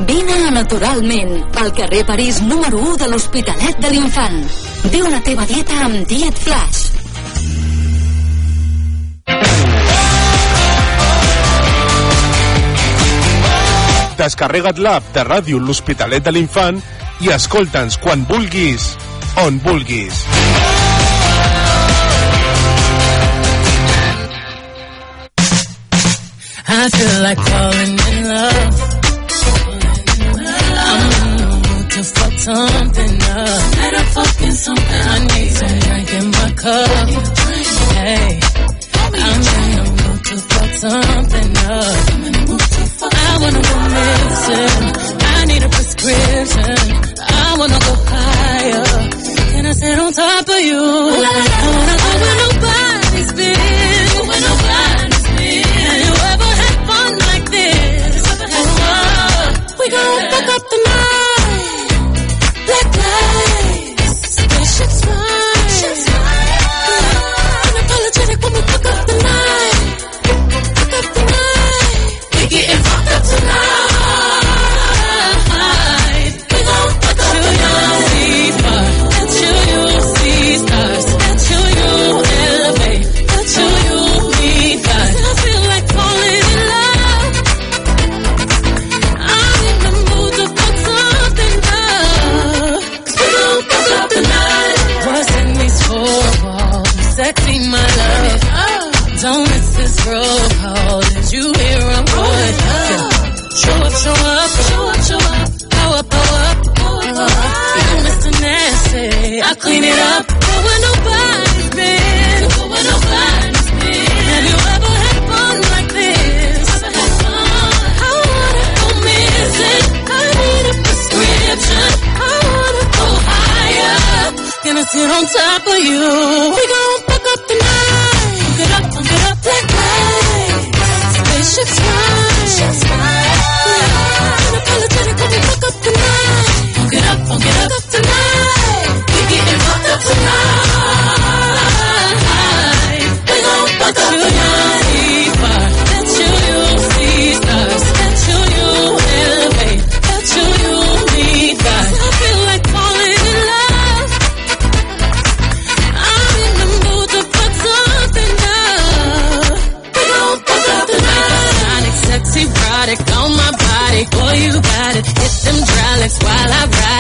Vine 0.09 0.39
a 0.47 0.53
Naturalment, 0.55 1.35
al 1.61 1.75
carrer 1.77 2.07
París 2.09 2.41
número 2.41 2.81
1 2.81 2.97
de 3.03 3.11
l'Hospitalet 3.13 3.83
de 3.85 3.91
l'Infant. 3.93 4.41
Viu 4.95 5.11
la 5.13 5.21
teva 5.27 5.45
dieta 5.51 5.77
amb 5.85 6.09
Diet 6.09 6.41
Flash. 6.41 6.81
Descarrega't 14.17 14.81
l'app 14.81 15.13
de 15.13 15.27
ràdio 15.29 15.61
L'Hospitalet 15.61 16.25
de 16.25 16.33
l'Infant 16.33 16.81
i 17.21 17.29
escolta'ns 17.37 18.01
quan 18.01 18.25
vulguis, 18.31 18.95
on 19.45 19.61
vulguis. 19.61 20.25
I 26.67 26.89
feel 26.89 27.23
like 27.23 27.39
falling 27.39 27.99
in 28.09 28.25
love. 28.29 28.75
I'm 30.87 31.03
in 31.21 31.37
the 31.37 31.49
mood 31.65 31.91
to 31.91 32.03
fuck 32.05 32.33
something 32.33 33.23
up. 33.23 33.73
Better 33.77 34.05
fucking 34.17 34.53
something. 34.53 35.03
I 35.15 35.19
need 35.29 35.51
some 35.51 35.79
drink 35.85 36.13
in 36.15 36.27
my 36.31 36.51
cup. 36.57 37.09
Hey, 37.95 38.41
I'm 39.13 39.41
in 39.55 39.71
the 39.77 39.85
mood 39.93 40.21
to 40.25 40.37
fuck 40.53 40.71
something 40.85 41.57
up. 41.57 41.97
I 43.13 43.39
wanna 43.43 43.63
go 43.71 43.77
missing. 43.95 44.85
I 45.21 45.45
need 45.45 45.63
a 45.63 45.69
prescription. 45.69 46.79
I 47.21 47.57
wanna 47.59 47.79
go 47.79 47.95
higher. 48.09 48.85
Can 49.53 49.67
I 49.67 49.73
sit 49.73 49.99
on 49.99 50.13
top 50.13 50.49
of 50.49 50.61
you? 50.61 50.81
I 50.81 51.17
wanna 51.77 51.97
go 52.03 52.11
where 52.23 52.37
nobody's 52.45 53.33
been. 53.35 53.54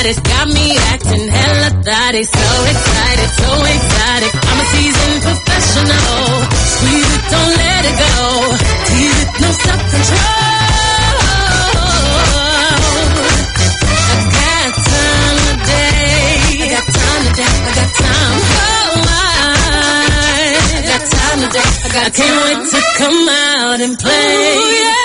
exotic, 0.04 0.24
got 0.24 0.48
me 0.48 0.76
acting 0.76 1.28
hella 1.28 1.70
thotty. 1.82 2.22
So 2.24 2.64
excited, 2.72 3.30
so 3.40 3.50
excited. 3.64 4.32
I'm 4.34 4.60
a 4.60 4.64
seasoned 4.64 5.22
professional. 5.22 6.44
Squeeze 6.74 7.10
it, 7.14 7.24
don't 7.30 7.54
let 7.56 7.84
it 7.84 7.96
go. 8.04 8.16
Tease 8.84 9.22
it, 9.22 9.30
no 9.40 9.50
self 9.52 9.80
control. 9.90 10.44
I 14.10 14.28
got 14.36 14.72
time 14.84 15.38
today. 15.48 16.36
I 16.60 16.68
got 16.68 16.84
time 16.84 17.22
today. 17.28 17.54
I 17.54 17.72
got 17.74 17.90
time. 18.04 18.38
Oh 18.44 18.92
my. 19.04 19.22
I 20.74 20.82
got 20.84 21.02
time 21.16 21.38
today. 21.44 21.64
I 21.64 21.88
got 21.88 22.04
time. 22.04 22.04
I 22.04 22.10
can't 22.10 22.36
wait 22.44 22.60
to 22.72 22.80
come 22.98 23.28
out 23.28 23.80
and 23.80 23.98
play. 23.98 24.56
Ooh, 24.56 24.84
yeah. 24.84 25.03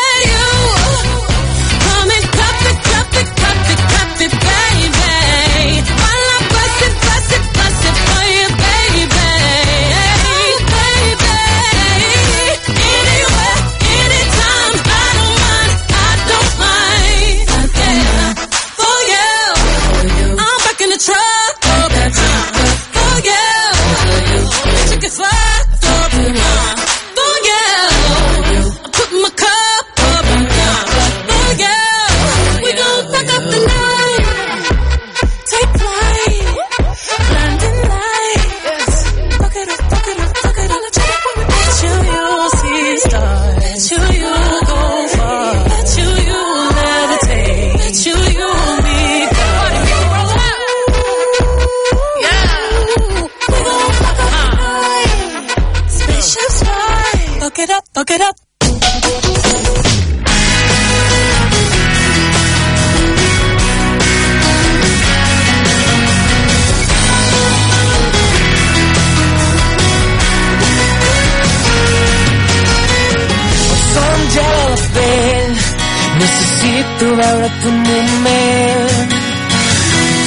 Porta't 77.49 77.67
un 77.67 77.77
moment. 77.83 79.13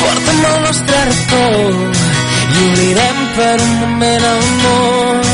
Porta'm 0.00 0.40
el 0.50 0.62
nostre 0.64 0.98
retorn 1.08 1.92
i 2.52 2.64
oblidem 2.64 3.20
per 3.36 3.54
un 3.62 3.72
moment 3.82 4.26
el 4.30 4.42
món. 4.64 5.30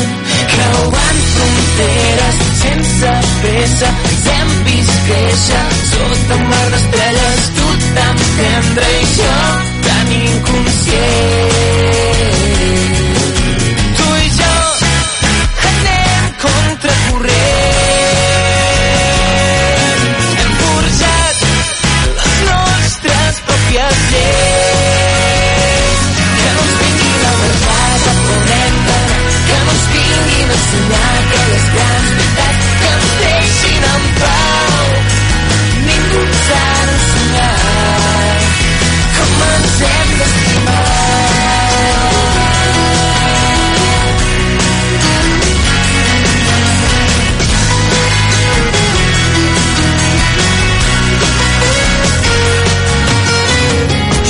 Creuant 0.53 1.21
fronteres 1.33 2.41
sense 2.61 3.13
pressa 3.41 3.91
ens 4.11 4.31
hem 4.35 4.55
vist 4.69 4.97
créixer 5.09 5.67
sota 5.91 6.39
un 6.39 6.47
mar 6.53 6.65
d'estrelles 6.75 7.51
tu 7.59 7.69
tan 7.99 8.15
i 8.23 9.05
jo 9.17 9.37
tan 9.87 10.17
inconscient. 10.23 11.88
Sonar 30.69 31.11
aquelles 31.21 31.65
grans 31.75 32.09
veritats 32.17 32.67
que 32.79 32.89
ens 32.95 33.09
deixin 33.21 33.83
en 33.93 34.03
pau. 34.19 34.83
Ningú 35.87 36.23
s'ha 36.45 36.67
de 36.89 36.97
sonar 37.09 37.55
com 39.15 39.31
ens 39.47 39.77
hem 39.87 40.09
d'estimar. 40.19 40.99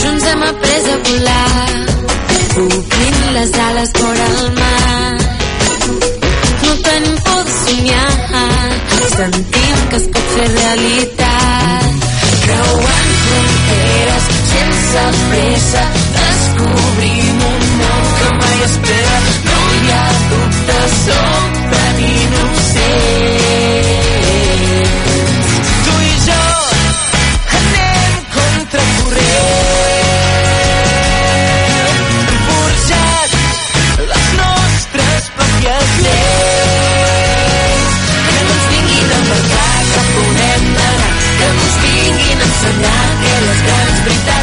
Junts 0.02 0.26
hem 0.32 0.42
après 0.52 0.82
a 0.94 0.98
volar, 1.10 1.70
obrint 2.64 3.22
les 3.36 3.54
ales 3.68 3.92
vora 4.00 4.28
el 4.32 4.50
mar. 4.54 4.59
sentim 9.20 9.80
que 9.90 9.98
es 9.98 10.06
pot 10.14 10.28
fer 10.34 10.46
realitat. 10.52 12.06
Creuant 12.44 13.10
fronteres 13.24 14.30
sense 14.52 15.04
pressa, 15.32 15.84
descobrim 16.20 17.44
un 17.50 17.68
món 17.82 18.08
que 18.22 18.32
mai 18.40 18.64
espera. 18.70 19.20
No 19.50 19.60
hi 19.74 19.94
ha 19.98 20.08
dubtes, 20.32 20.98
som 21.04 21.39
Británicas, 43.70 44.04
británicas. 44.04 44.39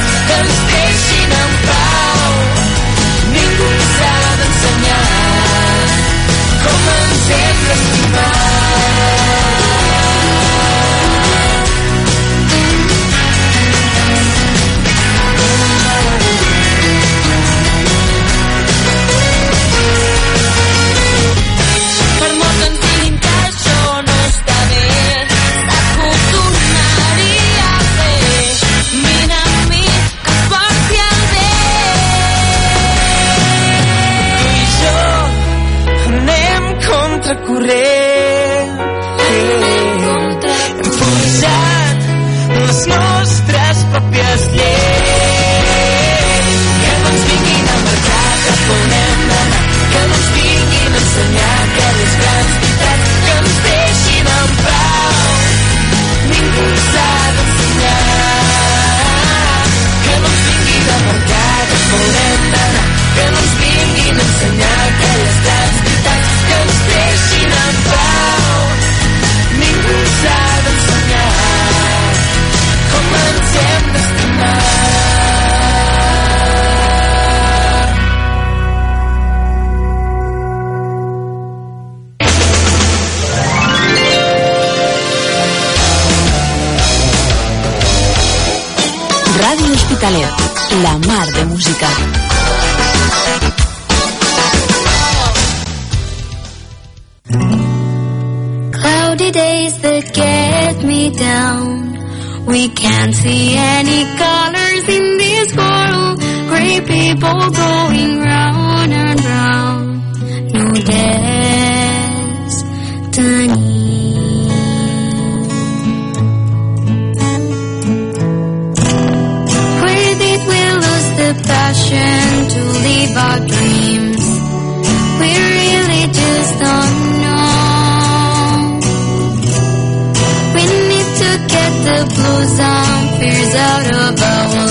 the 131.98 132.04
blues, 132.14 132.60
I'm 132.60 133.20
out 133.54 134.12
above. 134.12 134.65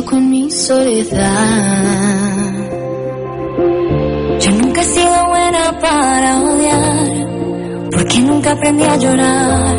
Con 0.00 0.30
mi 0.30 0.50
soledad. 0.50 1.22
Yo 4.40 4.50
nunca 4.52 4.80
he 4.80 4.84
sido 4.84 5.26
buena 5.28 5.78
para 5.80 6.40
odiar. 6.40 7.26
Porque 7.92 8.20
nunca 8.20 8.52
aprendí 8.52 8.84
a 8.84 8.96
llorar. 8.96 9.76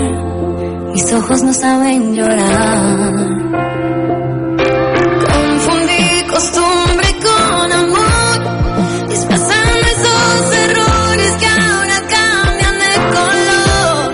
Mis 0.93 1.13
ojos 1.13 1.41
no 1.41 1.51
saben 1.51 2.13
llorar. 2.15 3.13
Confundí 5.25 6.23
costumbre 6.29 7.07
con 7.23 7.71
amor. 7.71 9.09
Disfrazando 9.09 9.87
esos 9.95 10.53
errores 10.63 11.31
que 11.39 11.47
ahora 11.47 11.97
cambian 12.15 12.75
de 12.83 12.91
color. 13.17 14.13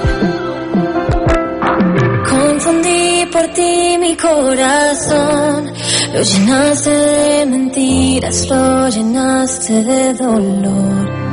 Confundí 2.30 3.26
por 3.34 3.48
ti 3.54 3.98
mi 4.00 4.16
corazón. 4.16 5.69
Lo 6.14 6.22
llenaste 6.24 6.90
de 6.90 7.46
mentiras, 7.46 8.48
lo 8.50 8.90
llenaste 8.90 9.84
de 9.84 10.14
dolor. 10.16 11.29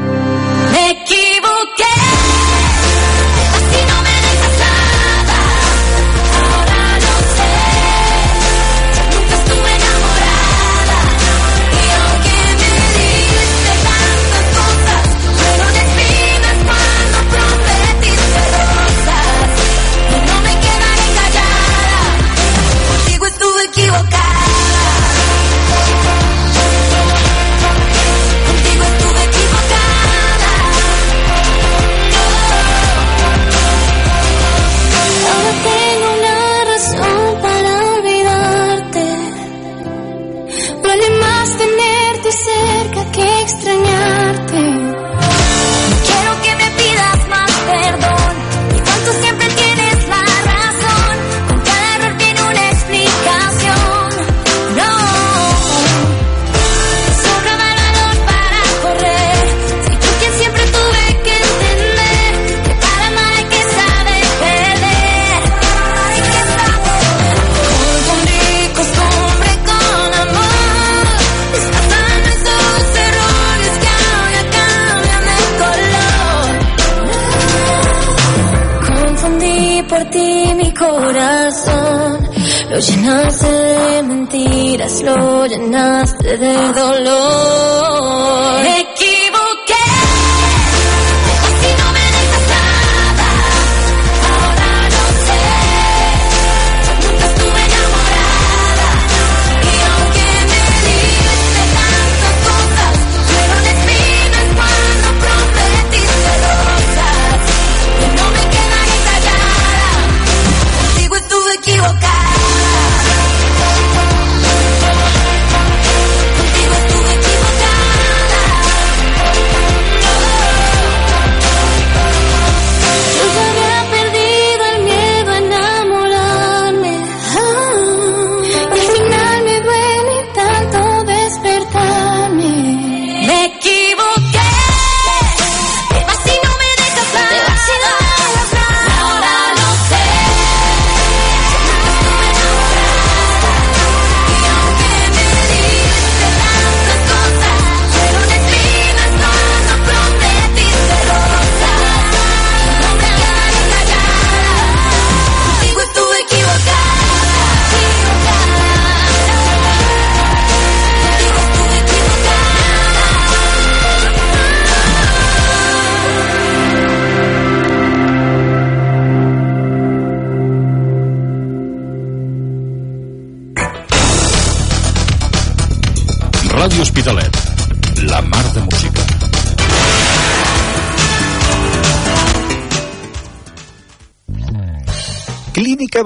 Por 79.96 80.10
ti 80.10 80.54
mi 80.54 80.72
corazón. 80.74 82.28
Lo 82.70 82.78
llenaste 82.78 83.46
de 83.46 84.02
mentiras, 84.02 85.02
lo 85.02 85.46
llenaste 85.46 86.36
de 86.36 86.72
dolor. 86.72 88.06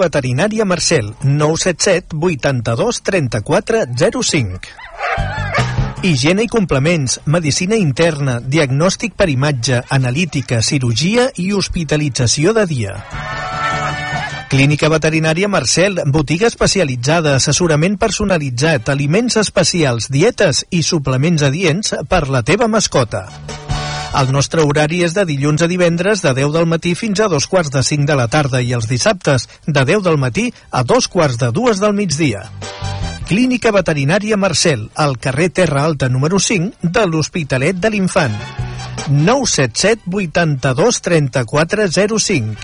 Veterinària 0.01 0.65
Marcel, 0.65 1.13
977 1.23 2.17
82 2.17 3.03
34 3.05 3.85
05. 4.23 4.75
Higiene 6.03 6.47
i 6.47 6.49
complements, 6.49 7.19
medicina 7.29 7.77
interna, 7.77 8.39
diagnòstic 8.41 9.13
per 9.21 9.29
imatge, 9.29 9.83
analítica, 9.93 10.63
cirurgia 10.65 11.29
i 11.37 11.51
hospitalització 11.53 12.57
de 12.57 12.65
dia. 12.71 12.95
Clínica 14.51 14.89
Veterinària 14.91 15.47
Marcel, 15.47 16.01
botiga 16.11 16.49
especialitzada, 16.49 17.37
assessorament 17.37 18.01
personalitzat, 18.01 18.89
aliments 18.91 19.37
especials, 19.39 20.09
dietes 20.11 20.65
i 20.75 20.83
suplements 20.83 21.45
adients 21.47 21.95
per 22.11 22.25
la 22.33 22.43
teva 22.43 22.67
mascota. 22.67 23.29
El 24.19 24.33
nostre 24.35 24.65
horari 24.67 25.05
és 25.07 25.13
de 25.15 25.23
dilluns 25.27 25.63
a 25.63 25.69
divendres 25.71 26.23
de 26.25 26.33
10 26.35 26.51
del 26.57 26.67
matí 26.67 26.97
fins 26.99 27.21
a 27.23 27.29
dos 27.31 27.47
quarts 27.47 27.71
de 27.71 27.83
5 27.87 28.09
de 28.09 28.17
la 28.19 28.27
tarda 28.29 28.61
i 28.61 28.73
els 28.75 28.89
dissabtes 28.91 29.47
de 29.67 29.85
10 29.87 30.03
del 30.03 30.19
matí 30.19 30.49
a 30.71 30.83
dos 30.83 31.07
quarts 31.09 31.39
de 31.39 31.53
dues 31.55 31.79
del 31.79 31.95
migdia. 31.95 32.49
Clínica 33.31 33.71
Veterinària 33.71 34.37
Marcel, 34.37 34.89
al 34.99 35.15
carrer 35.23 35.51
Terra 35.55 35.85
Alta 35.87 36.09
número 36.11 36.41
5 36.43 36.83
de 36.83 37.07
l'Hospitalet 37.07 37.79
de 37.79 37.93
l'Infant. 37.95 38.35
977 39.07 40.03
82 40.11 41.01
34 41.01 41.87
05. 42.19 42.57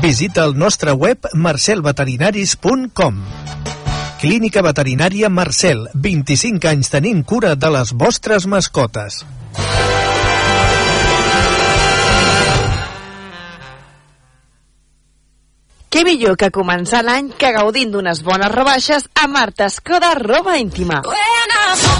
Visita 0.00 0.44
el 0.48 0.56
nostre 0.56 0.92
web 0.92 1.28
marcelveterinaris.com. 1.34 3.20
Clínica 4.24 4.64
Veterinària 4.64 5.28
Marcel, 5.28 5.90
25 5.92 6.72
anys 6.72 6.88
tenint 6.96 7.20
cura 7.28 7.52
de 7.60 7.74
les 7.76 7.92
vostres 7.92 8.48
mascotes. 8.48 9.20
Què 15.94 16.00
millor 16.02 16.34
que 16.34 16.48
començar 16.50 17.04
l'any 17.06 17.28
que 17.38 17.52
gaudint 17.54 17.92
d'unes 17.94 18.24
bones 18.26 18.50
rebaixes 18.50 19.06
a 19.14 19.28
Marta 19.30 19.68
Escoda 19.70 20.10
Roba 20.18 20.56
Íntima. 20.58 21.04
When 21.06 21.53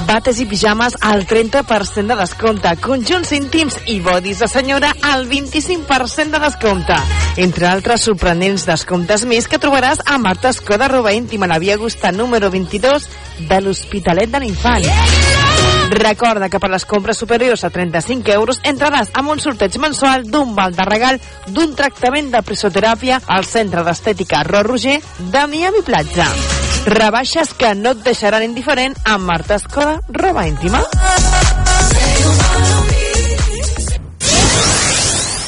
Bates 0.07 0.39
i 0.41 0.47
pijames 0.47 0.97
al 1.01 1.27
30% 1.27 2.07
de 2.13 2.17
descompte. 2.19 2.71
Conjunts 2.85 3.33
íntims 3.35 3.77
i 3.91 3.99
bodis 4.05 4.41
de 4.43 4.49
senyora 4.49 4.93
al 5.03 5.27
25% 5.29 6.37
de 6.37 6.41
descompte. 6.43 6.97
Entre 7.37 7.67
altres 7.67 8.05
sorprenents 8.07 8.67
descomptes 8.69 9.25
més 9.27 9.49
que 9.49 9.59
trobaràs 9.59 10.03
a 10.07 10.19
Marta 10.19 10.53
Escoda 10.55 10.89
Roba 10.89 11.13
Íntima, 11.13 11.49
la 11.51 11.59
Via 11.59 11.75
Augusta 11.79 12.13
número 12.13 12.51
22 12.51 13.09
de 13.49 13.61
l'Hospitalet 13.61 14.31
de 14.31 14.43
l'Infant. 14.45 14.87
Recorda 15.95 16.49
que 16.49 16.61
per 16.61 16.71
les 16.73 16.87
compres 16.89 17.19
superiors 17.21 17.65
a 17.65 17.71
35 17.71 18.33
euros 18.35 18.61
entraràs 18.65 19.13
amb 19.13 19.35
un 19.35 19.43
sorteig 19.43 19.79
mensual 19.83 20.29
d'un 20.31 20.55
val 20.57 20.75
de 20.77 20.87
regal 20.89 21.21
d'un 21.47 21.75
tractament 21.77 22.31
de 22.33 22.43
presoteràpia 22.43 23.21
al 23.27 23.45
Centre 23.45 23.85
d'Estètica 23.85 24.45
Ro 24.49 24.63
Roger 24.63 25.01
de 25.19 25.49
Miami 25.51 25.85
Platja. 25.85 26.31
Rebaixes 26.85 27.55
que 27.57 27.71
no 27.75 27.95
et 27.95 28.01
deixaran 28.05 28.43
indiferent 28.45 28.93
amb 29.09 29.25
Marta 29.25 29.57
Escoda, 29.57 29.95
roba 30.13 30.45
íntima. 30.45 30.83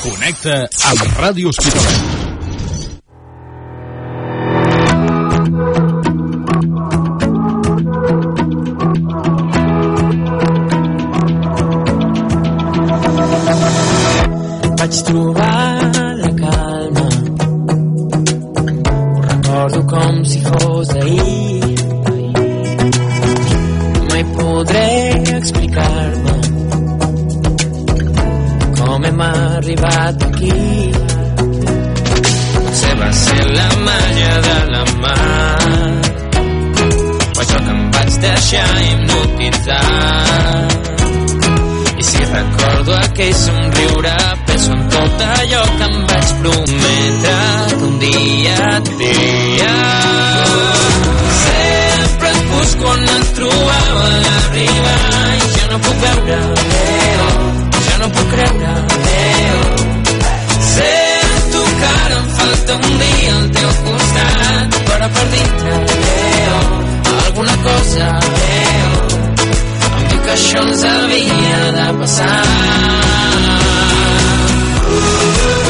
Connecta 0.00 0.54
amb 0.90 1.18
Ràdio 1.20 1.52
Hospitalet. 1.52 2.24
Vaig 14.78 15.02
trobar 15.10 15.56
la 16.22 16.30
calma 16.40 17.08
Ho 18.94 19.20
recordo 19.28 19.86
com 19.92 20.24
si 20.24 20.40
fos 20.40 20.65
ahir 21.06 21.74
Mai 24.10 24.24
podré 24.36 24.88
explicar-me. 25.36 26.34
Com 28.78 29.04
hem 29.04 29.20
arribat 29.20 30.22
aquí. 30.28 30.52
Potser 32.56 32.94
va 33.00 33.10
ser 33.24 33.44
la 33.58 33.68
màgia 33.88 34.34
de 34.48 34.58
la 34.72 34.84
mar. 35.02 35.90
O 37.36 37.40
això 37.44 37.58
que 37.66 37.72
em 37.76 37.84
vaig 37.98 38.18
deixar 38.24 38.70
hipnotitzar 38.88 39.84
i 41.96 42.02
si 42.10 42.24
recordo 42.32 42.96
aquell 42.96 43.34
somriure 43.44 44.16
penso 44.46 44.72
en 44.72 44.82
tot 44.96 45.24
allò 45.28 45.62
que 45.78 45.86
em 45.90 45.96
vaig 46.10 46.34
prometre 46.42 47.38
que 47.76 47.84
un 47.90 47.98
dia 48.04 48.58
et 48.76 48.92
diria 49.00 50.45
veure 56.26 56.54
Leo, 56.70 57.28
ja 57.86 57.98
no 57.98 58.08
puc 58.10 58.30
creure. 58.32 58.72
Leo 59.06 59.60
sento 60.70 61.60
que 61.78 61.90
ara 62.04 62.16
em 62.16 62.28
falta 62.38 62.76
un 62.76 62.98
dia 63.02 63.36
al 63.36 63.50
teu 63.58 63.70
costat 63.84 64.80
però 64.88 65.08
per 65.18 65.26
dintre. 65.34 65.72
Alguna 67.26 67.56
cosa. 67.68 68.10
Leo 68.38 68.92
em 69.98 70.08
diu 70.10 70.20
que 70.26 70.32
això 70.38 70.66
ens 70.66 70.84
havia 70.94 71.62
de 71.78 71.88
passar. 72.00 72.42
bé, 74.86 75.65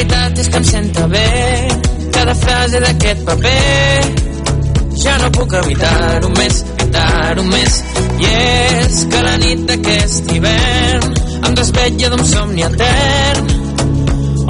veritat 0.00 0.38
és 0.38 0.48
que 0.48 0.56
em 0.56 0.64
senta 0.64 1.06
bé. 1.08 1.68
Cada 2.12 2.34
frase 2.34 2.80
d'aquest 2.80 3.24
paper 3.24 4.00
ja 5.02 5.16
no 5.20 5.30
puc 5.36 5.52
evitar-ho 5.60 6.30
més, 6.38 6.64
evitar-ho 6.78 7.44
més. 7.44 7.82
I 8.20 8.30
és 8.30 9.04
que 9.10 9.22
la 9.26 9.36
nit 9.44 9.66
d'aquest 9.68 10.32
hivern 10.32 11.14
em 11.48 11.54
desvetlla 11.60 12.12
d'un 12.14 12.24
somni 12.32 12.64
etern 12.68 13.52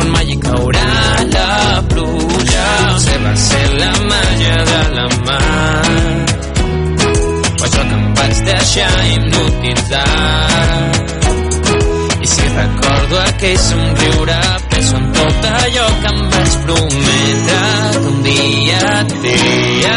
on 0.00 0.10
mai 0.14 0.30
hi 0.30 0.38
caurà 0.46 0.86
la 1.34 1.82
pluja. 1.90 2.66
Potser 2.94 3.18
va 3.26 3.34
ser 3.48 3.66
la 3.82 3.92
màgia 4.12 4.56
de 4.70 4.80
la 4.96 5.06
mar. 5.26 5.84
O 7.58 7.62
això 7.66 7.82
que 7.90 7.96
em 7.98 8.08
vaig 8.22 8.42
deixar 8.52 8.94
hipnotitzar. 9.12 10.08
I 12.20 12.34
si 12.34 12.50
recordo 12.56 13.22
aquell 13.26 13.62
somriure 13.68 14.42
en 14.88 15.12
tot 15.12 15.44
allò 15.44 15.86
que 16.02 16.10
em 16.12 16.20
vaig 16.32 16.54
prometre 16.64 17.60
que 17.92 18.08
un 18.12 18.22
dia 18.22 18.80
et 19.00 19.14
diria. 19.24 19.96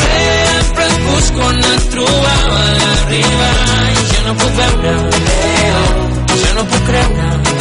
Sempre 0.00 0.86
et 0.86 0.98
busco 1.06 1.46
on 1.50 1.64
et 1.72 1.88
trobava 1.94 2.60
a 2.64 2.74
la 2.80 2.92
riba 3.12 3.50
i 3.92 4.10
ja 4.12 4.26
no 4.26 4.36
puc 4.42 4.60
veure 4.60 4.96
ja 6.42 6.54
no 6.56 6.64
puc 6.72 6.86
creure 6.90 7.51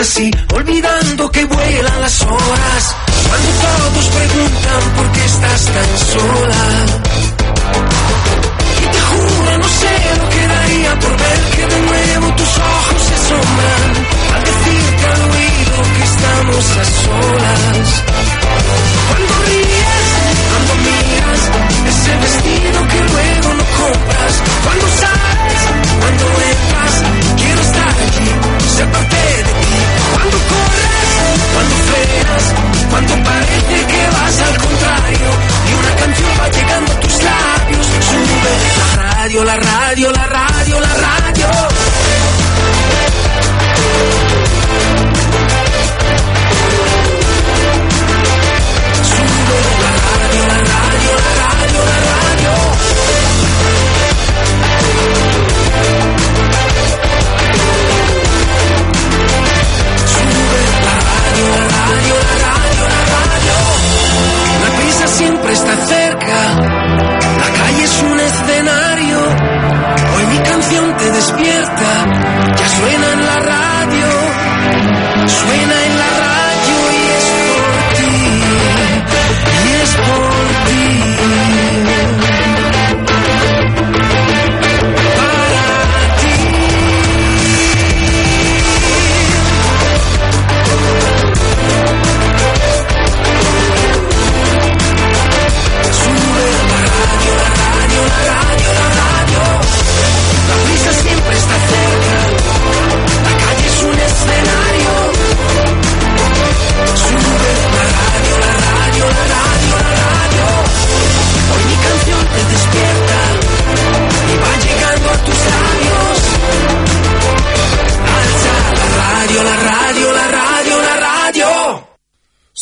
así 0.00 0.30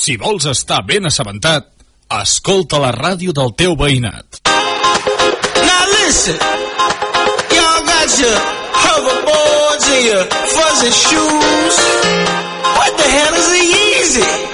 Si 0.07 0.14
vols 0.14 0.44
estar 0.46 0.84
ben 0.86 1.09
assabentat, 1.09 1.64
escolta 2.20 2.78
la 2.78 2.92
ràdio 2.94 3.32
del 3.34 3.50
teu 3.59 3.74
veïnat. 3.80 4.38
Now 4.46 5.82
listen, 5.96 6.38
y'all 7.50 7.82
got 7.90 8.14
your 8.22 8.38
hoverboards 8.86 9.90
and 9.96 10.07
your 10.07 10.24
fuzzy 10.54 10.92
shoes. 11.02 11.76
What 12.78 12.96
the 13.02 13.09
hell 13.18 13.34
is 13.34 13.48
the 13.50 14.45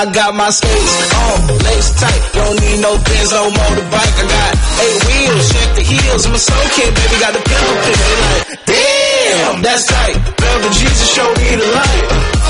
I 0.00 0.08
got 0.16 0.32
my 0.32 0.48
skates 0.48 1.12
on, 1.12 1.60
legs 1.60 1.92
tight. 2.00 2.22
Don't 2.32 2.56
need 2.56 2.80
no 2.80 2.96
pins 2.96 3.36
on 3.36 3.52
motorbike. 3.52 4.16
I 4.16 4.24
got 4.32 4.52
eight 4.80 4.96
wheels, 5.04 5.44
check 5.52 5.76
the 5.76 5.84
heels. 5.84 6.24
I'm 6.24 6.32
a 6.32 6.40
soul 6.40 6.66
kid, 6.72 6.88
baby, 6.88 7.20
got 7.20 7.36
the 7.36 7.42
pimple 7.44 7.76
pin. 7.84 8.00
They 8.00 8.16
like, 8.16 8.64
damn, 8.64 9.60
that's 9.60 9.84
tight. 9.84 10.16
Baby, 10.40 10.68
Jesus 10.72 11.04
showed 11.04 11.36
me 11.36 11.52
the 11.52 11.68
light. 11.76 12.04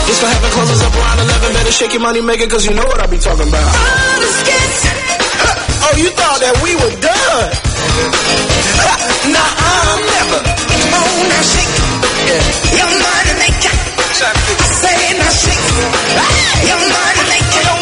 This 0.07 0.23
gonna 0.23 0.31
happen, 0.31 0.51
closes 0.55 0.79
up 0.79 0.95
around 0.95 1.19
11. 1.27 1.59
Better 1.59 1.75
shake 1.75 1.91
your 1.91 2.07
money 2.07 2.23
maker, 2.23 2.47
cause 2.47 2.63
you 2.63 2.71
know 2.71 2.87
what 2.87 3.03
I 3.03 3.11
be 3.11 3.19
talking 3.19 3.51
about. 3.51 3.67
Oh, 5.83 5.97
you 5.97 6.11
thought 6.13 6.39
that 6.45 6.55
we 6.63 6.77
were 6.77 6.95
done? 7.03 7.51
nah, 9.35 9.43
I'm 9.43 10.01
never. 10.07 10.39
Oh, 10.39 11.60
Hey, 16.11 16.71
everybody 16.71 17.23
make 17.31 17.55
it 17.55 17.80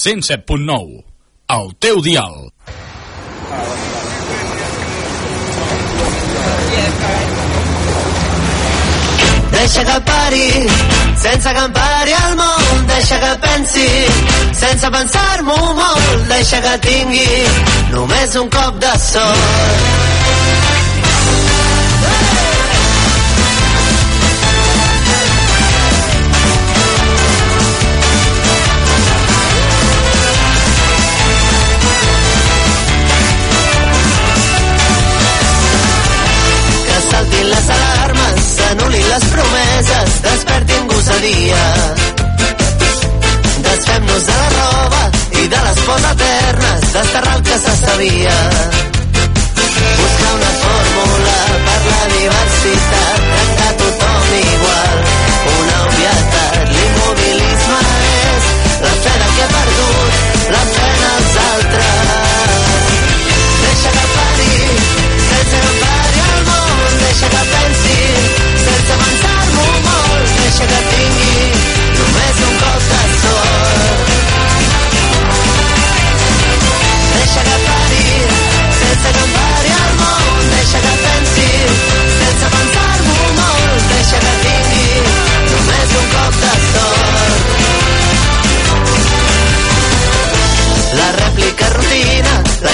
107.9. 0.00 1.04
El 1.52 1.74
teu 1.78 2.00
dial. 2.00 2.48
Deixa 9.50 9.84
que 9.84 10.00
pari, 10.00 10.46
sense 11.20 11.52
que 11.52 11.64
em 11.66 11.72
pari 11.76 12.14
el 12.16 12.36
món. 12.38 12.86
Deixa 12.94 13.18
que 13.26 13.34
pensi, 13.44 13.88
sense 14.62 14.90
pensar-m'ho 14.96 15.58
molt. 15.82 16.24
Deixa 16.32 16.62
que 16.64 16.78
tingui 16.86 17.44
només 17.92 18.38
un 18.40 18.48
cop 18.56 18.80
de 18.80 18.94
sort. 19.04 20.09
Gosadia. 41.20 41.94
Desfem-nos 43.62 44.26
de 44.26 44.32
la 44.32 44.48
roba 44.56 45.10
i 45.32 45.48
de 45.48 45.60
les 45.66 45.80
pors 45.86 46.04
eternes, 46.12 46.92
desterrar 46.92 47.36
el 47.36 47.42
que 47.42 47.58
se 47.58 47.76
sabia. 47.84 48.36
Buscar 50.00 50.32
una 50.38 50.52
fórmula 50.64 51.36
per 51.66 51.80
la 51.90 52.02
diversitat, 52.16 52.99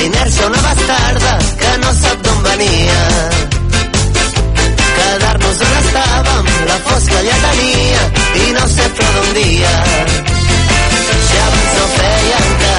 inèrcia 0.06 0.46
una 0.46 0.60
bastarda 0.62 1.32
que 1.60 1.70
no 1.82 1.92
sap 2.00 2.18
d'on 2.26 2.42
venia. 2.46 3.00
Quedar-nos 4.96 5.62
on 5.66 5.74
estàvem, 5.80 6.50
la 6.70 6.78
fosca 6.86 7.22
ja 7.28 7.36
tenia 7.46 8.02
i 8.44 8.46
no 8.58 8.64
sé 8.74 8.86
però 8.98 9.10
d'un 9.16 9.30
dia. 9.40 9.74
Si 11.26 11.36
abans 11.46 11.72
no 11.78 11.86
feien 11.96 12.48
cas, 12.62 12.75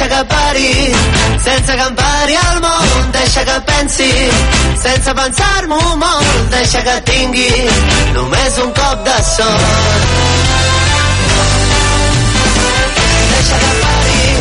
Deixa 0.00 0.16
que 0.16 0.24
pari, 0.24 0.94
sense 1.44 1.72
que 1.76 1.82
em 1.82 1.94
pari 1.94 2.34
el 2.34 2.60
món, 2.62 3.10
deixa 3.12 3.42
que 3.44 3.56
pensi, 3.66 4.08
sense 4.80 5.12
pensar-m'ho 5.18 5.80
molt, 6.00 6.38
deixa 6.54 6.80
que 6.86 6.94
tingui 7.10 7.68
només 8.14 8.56
un 8.64 8.72
cop 8.78 9.04
de 9.04 9.16
sort. 9.28 10.08
Deixa 13.34 13.60
que 13.60 13.74
pari, 13.82 14.39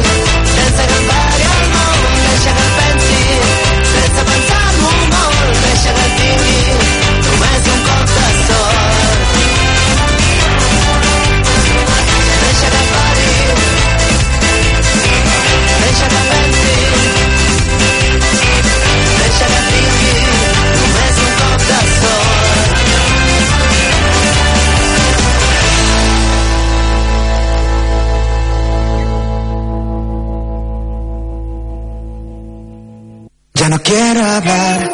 quiero 33.89 34.23
hablar 34.23 34.91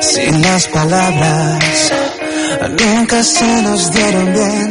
sin 0.00 0.42
las 0.42 0.66
palabras. 0.68 1.92
Nunca 2.80 3.22
se 3.22 3.62
nos 3.62 3.92
dieron 3.92 4.32
bien 4.32 4.70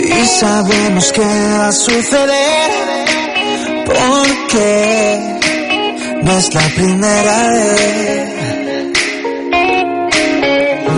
y 0.00 0.26
sabemos 0.40 1.12
que 1.12 1.20
va 1.58 1.68
a 1.68 1.72
suceder 1.72 2.70
porque 3.84 5.40
no 6.22 6.38
es 6.38 6.54
la 6.54 6.68
primera 6.78 7.48
vez. 7.48 8.28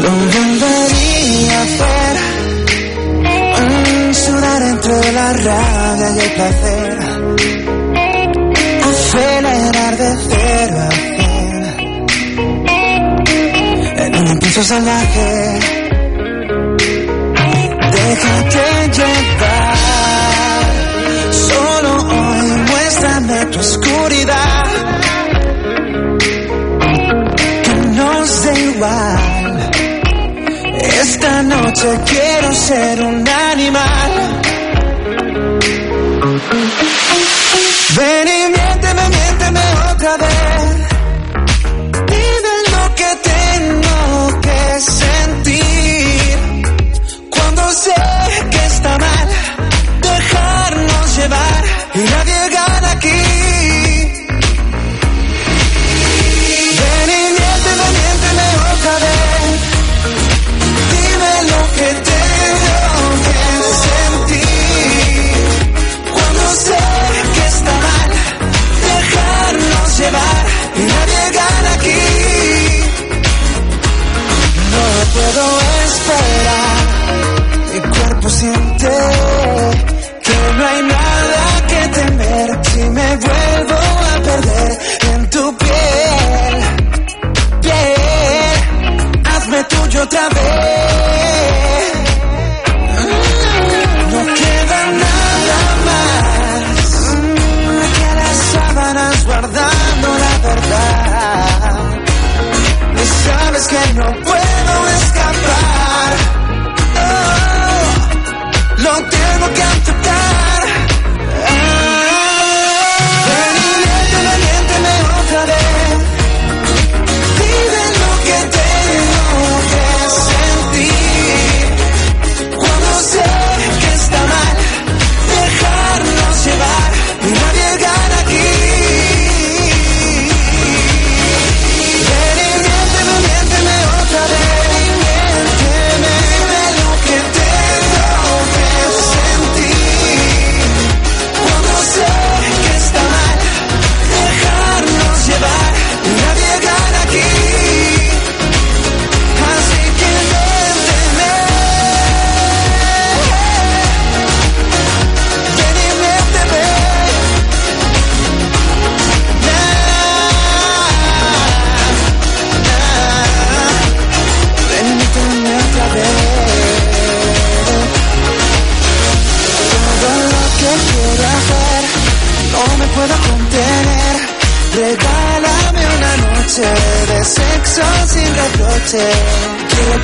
Lo 0.02 0.10
volvería 0.10 1.58
a 1.58 1.62
hacer, 1.68 2.14
sudar 4.14 4.62
entre 4.62 5.12
la 5.12 5.32
rabia 5.32 6.10
y 6.10 6.18
el 6.20 6.32
placer, 6.32 6.98
acelerar 8.90 9.96
de 9.96 10.10
cero 10.28 10.99
impulso 14.60 14.74
salvaje. 14.74 15.58
Déjate 17.92 18.64
llevar, 18.96 20.64
solo 21.32 21.90
hoy 21.96 22.48
muéstrame 22.68 23.46
tu 23.46 23.58
oscuridad, 23.60 24.66
que 27.64 27.74
nos 27.96 28.42
dé 28.42 28.60
igual. 28.60 29.70
Esta 31.00 31.42
noche 31.42 31.88
quiero 32.06 32.54
ser 32.54 33.02
un 33.02 33.28
animal. 33.28 34.40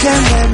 can 0.07 0.45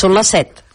són 0.00 0.16
les 0.16 0.32
7. 0.32 0.69